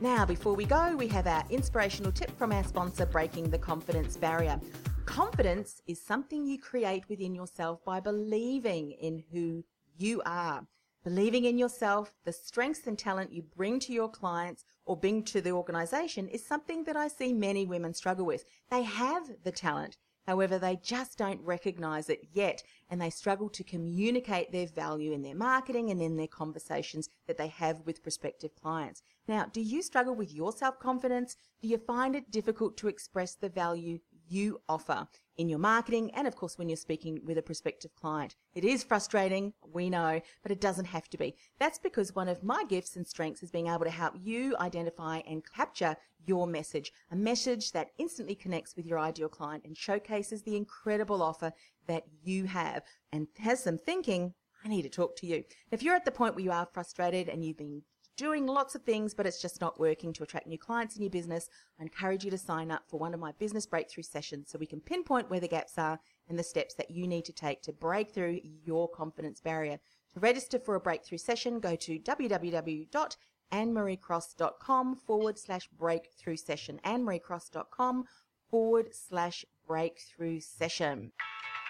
Now, 0.02 0.26
before 0.26 0.54
we 0.54 0.66
go, 0.66 0.94
we 0.94 1.08
have 1.08 1.26
our 1.26 1.42
inspirational 1.48 2.12
tip 2.12 2.30
from 2.36 2.52
our 2.52 2.62
sponsor, 2.64 3.06
Breaking 3.06 3.48
the 3.48 3.56
Confidence 3.56 4.14
Barrier. 4.14 4.60
Confidence 5.06 5.80
is 5.86 6.02
something 6.02 6.44
you 6.44 6.58
create 6.58 7.08
within 7.08 7.34
yourself 7.34 7.82
by 7.82 8.00
believing 8.00 8.92
in 8.92 9.24
who 9.32 9.64
you 9.96 10.20
are. 10.26 10.66
Believing 11.02 11.46
in 11.46 11.56
yourself, 11.56 12.12
the 12.26 12.32
strengths 12.32 12.86
and 12.86 12.98
talent 12.98 13.32
you 13.32 13.42
bring 13.56 13.80
to 13.80 13.92
your 13.94 14.10
clients 14.10 14.66
or 14.84 14.98
bring 14.98 15.22
to 15.24 15.40
the 15.40 15.52
organization 15.52 16.28
is 16.28 16.44
something 16.44 16.84
that 16.84 16.96
I 16.96 17.08
see 17.08 17.32
many 17.32 17.64
women 17.64 17.94
struggle 17.94 18.26
with. 18.26 18.44
They 18.70 18.82
have 18.82 19.30
the 19.44 19.52
talent, 19.52 19.96
However, 20.26 20.58
they 20.58 20.76
just 20.76 21.16
don't 21.16 21.40
recognize 21.42 22.08
it 22.08 22.28
yet 22.32 22.62
and 22.90 23.00
they 23.00 23.10
struggle 23.10 23.48
to 23.50 23.62
communicate 23.62 24.50
their 24.50 24.66
value 24.66 25.12
in 25.12 25.22
their 25.22 25.36
marketing 25.36 25.90
and 25.90 26.02
in 26.02 26.16
their 26.16 26.26
conversations 26.26 27.08
that 27.26 27.38
they 27.38 27.48
have 27.48 27.82
with 27.86 28.02
prospective 28.02 28.54
clients. 28.60 29.02
Now, 29.28 29.46
do 29.46 29.60
you 29.60 29.82
struggle 29.82 30.14
with 30.14 30.32
your 30.32 30.52
self 30.52 30.78
confidence? 30.78 31.36
Do 31.62 31.68
you 31.68 31.78
find 31.78 32.16
it 32.16 32.30
difficult 32.30 32.76
to 32.78 32.88
express 32.88 33.34
the 33.34 33.48
value 33.48 34.00
you 34.28 34.60
offer 34.68 35.08
in 35.36 35.48
your 35.48 35.58
marketing 35.58 36.10
and, 36.14 36.26
of 36.26 36.36
course, 36.36 36.58
when 36.58 36.68
you're 36.68 36.76
speaking 36.76 37.20
with 37.24 37.38
a 37.38 37.42
prospective 37.42 37.94
client? 37.94 38.36
It 38.54 38.64
is 38.64 38.82
frustrating, 38.82 39.52
we 39.72 39.90
know, 39.90 40.20
but 40.42 40.52
it 40.52 40.60
doesn't 40.60 40.86
have 40.86 41.08
to 41.10 41.18
be. 41.18 41.36
That's 41.58 41.78
because 41.78 42.14
one 42.14 42.28
of 42.28 42.42
my 42.42 42.64
gifts 42.64 42.96
and 42.96 43.06
strengths 43.06 43.42
is 43.42 43.50
being 43.50 43.66
able 43.66 43.84
to 43.84 43.90
help 43.90 44.14
you 44.22 44.56
identify 44.58 45.18
and 45.28 45.42
capture 45.54 45.96
your 46.26 46.46
message, 46.46 46.92
a 47.10 47.16
message 47.16 47.72
that 47.72 47.90
instantly 47.98 48.34
connects 48.34 48.74
with 48.76 48.86
your 48.86 48.98
ideal 48.98 49.28
client 49.28 49.64
and 49.64 49.76
showcases 49.76 50.42
the 50.42 50.56
incredible 50.56 51.22
offer 51.22 51.52
that 51.86 52.04
you 52.24 52.44
have 52.44 52.82
and 53.12 53.28
has 53.38 53.64
them 53.64 53.78
thinking, 53.78 54.34
I 54.64 54.68
need 54.68 54.82
to 54.82 54.88
talk 54.88 55.16
to 55.16 55.26
you. 55.26 55.44
If 55.70 55.82
you're 55.82 55.94
at 55.94 56.04
the 56.04 56.10
point 56.10 56.34
where 56.34 56.44
you 56.44 56.50
are 56.50 56.66
frustrated 56.72 57.28
and 57.28 57.44
you've 57.44 57.58
been 57.58 57.82
doing 58.16 58.46
lots 58.46 58.74
of 58.74 58.82
things, 58.82 59.14
but 59.14 59.26
it's 59.26 59.40
just 59.40 59.60
not 59.60 59.78
working 59.78 60.12
to 60.14 60.22
attract 60.22 60.46
new 60.46 60.58
clients 60.58 60.96
in 60.96 61.02
your 61.02 61.10
business, 61.10 61.50
I 61.78 61.82
encourage 61.82 62.24
you 62.24 62.30
to 62.30 62.38
sign 62.38 62.70
up 62.70 62.84
for 62.88 62.98
one 62.98 63.12
of 63.14 63.20
my 63.20 63.32
business 63.32 63.66
breakthrough 63.66 64.04
sessions 64.04 64.48
so 64.50 64.58
we 64.58 64.66
can 64.66 64.80
pinpoint 64.80 65.30
where 65.30 65.40
the 65.40 65.48
gaps 65.48 65.78
are 65.78 65.98
and 66.28 66.38
the 66.38 66.42
steps 66.42 66.74
that 66.74 66.90
you 66.90 67.06
need 67.06 67.24
to 67.26 67.32
take 67.32 67.62
to 67.62 67.72
break 67.72 68.12
through 68.12 68.40
your 68.64 68.88
confidence 68.88 69.40
barrier. 69.40 69.78
To 70.14 70.20
register 70.20 70.58
for 70.58 70.74
a 70.74 70.80
breakthrough 70.80 71.18
session, 71.18 71.60
go 71.60 71.76
to 71.76 71.98
www.annemariecross.com 71.98 74.96
forward 74.96 75.38
slash 75.38 75.68
breakthrough 75.78 76.36
session. 76.36 76.80
annemariecross.com 76.84 78.04
forward 78.50 78.94
slash 78.94 79.44
breakthrough 79.66 80.40
session. 80.40 81.12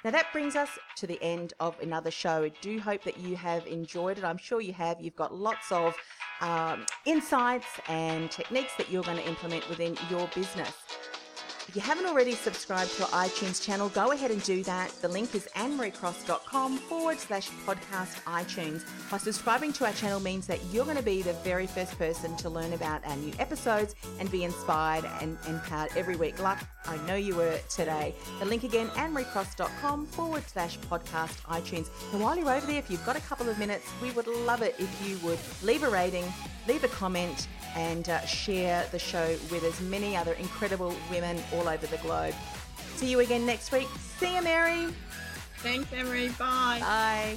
Now 0.04 0.12
that 0.12 0.32
brings 0.32 0.54
us 0.54 0.78
to 0.96 1.06
the 1.08 1.20
end 1.20 1.54
of 1.58 1.74
another 1.80 2.12
show. 2.12 2.44
I 2.44 2.50
do 2.60 2.78
hope 2.78 3.02
that 3.02 3.18
you 3.18 3.34
have 3.34 3.66
enjoyed 3.66 4.18
it. 4.18 4.24
I'm 4.24 4.38
sure 4.38 4.60
you 4.60 4.72
have. 4.74 5.00
You've 5.00 5.16
got 5.16 5.34
lots 5.34 5.72
of 5.72 5.96
um, 6.40 6.86
insights 7.04 7.66
and 7.88 8.30
techniques 8.30 8.72
that 8.76 8.90
you're 8.90 9.02
going 9.02 9.16
to 9.16 9.26
implement 9.26 9.68
within 9.68 9.96
your 10.10 10.28
business. 10.34 10.72
If 11.76 11.82
you 11.82 11.88
haven't 11.90 12.06
already 12.06 12.32
subscribed 12.32 12.96
to 12.96 13.02
our 13.02 13.24
iTunes 13.24 13.62
channel, 13.62 13.90
go 13.90 14.12
ahead 14.12 14.30
and 14.30 14.42
do 14.44 14.62
that. 14.62 14.90
The 15.02 15.08
link 15.08 15.34
is 15.34 15.46
annemariecross.com 15.56 16.78
forward 16.78 17.18
slash 17.18 17.50
podcast 17.66 18.14
iTunes. 18.24 18.82
By 19.10 19.18
subscribing 19.18 19.74
to 19.74 19.84
our 19.84 19.92
channel 19.92 20.18
means 20.18 20.46
that 20.46 20.58
you're 20.72 20.86
going 20.86 20.96
to 20.96 21.02
be 21.02 21.20
the 21.20 21.34
very 21.44 21.66
first 21.66 21.98
person 21.98 22.34
to 22.38 22.48
learn 22.48 22.72
about 22.72 23.06
our 23.06 23.16
new 23.16 23.34
episodes 23.38 23.94
and 24.18 24.30
be 24.30 24.44
inspired 24.44 25.04
and 25.20 25.36
empowered 25.46 25.90
every 25.96 26.16
week, 26.16 26.42
like 26.42 26.56
I 26.86 26.96
know 27.06 27.16
you 27.16 27.36
were 27.36 27.58
today. 27.68 28.14
The 28.38 28.46
link 28.46 28.64
again, 28.64 28.88
annemariecross.com 28.94 30.06
forward 30.06 30.44
slash 30.48 30.78
podcast 30.78 31.42
iTunes. 31.42 31.90
And 32.14 32.22
while 32.22 32.38
you're 32.38 32.50
over 32.50 32.66
there, 32.66 32.78
if 32.78 32.90
you've 32.90 33.04
got 33.04 33.16
a 33.16 33.20
couple 33.20 33.50
of 33.50 33.58
minutes, 33.58 33.86
we 34.00 34.12
would 34.12 34.28
love 34.28 34.62
it 34.62 34.76
if 34.78 35.06
you 35.06 35.18
would 35.18 35.38
leave 35.62 35.82
a 35.82 35.90
rating, 35.90 36.24
leave 36.66 36.84
a 36.84 36.88
comment, 36.88 37.48
and 37.76 38.08
uh, 38.08 38.24
share 38.24 38.86
the 38.90 38.98
show 38.98 39.36
with 39.50 39.62
as 39.62 39.80
many 39.82 40.16
other 40.16 40.32
incredible 40.34 40.94
women 41.10 41.38
all 41.52 41.65
all 41.66 41.72
over 41.72 41.86
the 41.86 41.96
globe. 41.98 42.34
See 42.96 43.10
you 43.10 43.20
again 43.20 43.44
next 43.44 43.72
week. 43.72 43.88
See 44.18 44.34
you, 44.34 44.42
Mary. 44.42 44.88
Thanks, 45.58 45.92
Emery. 45.92 46.28
Bye. 46.38 46.78
Bye. 46.80 47.36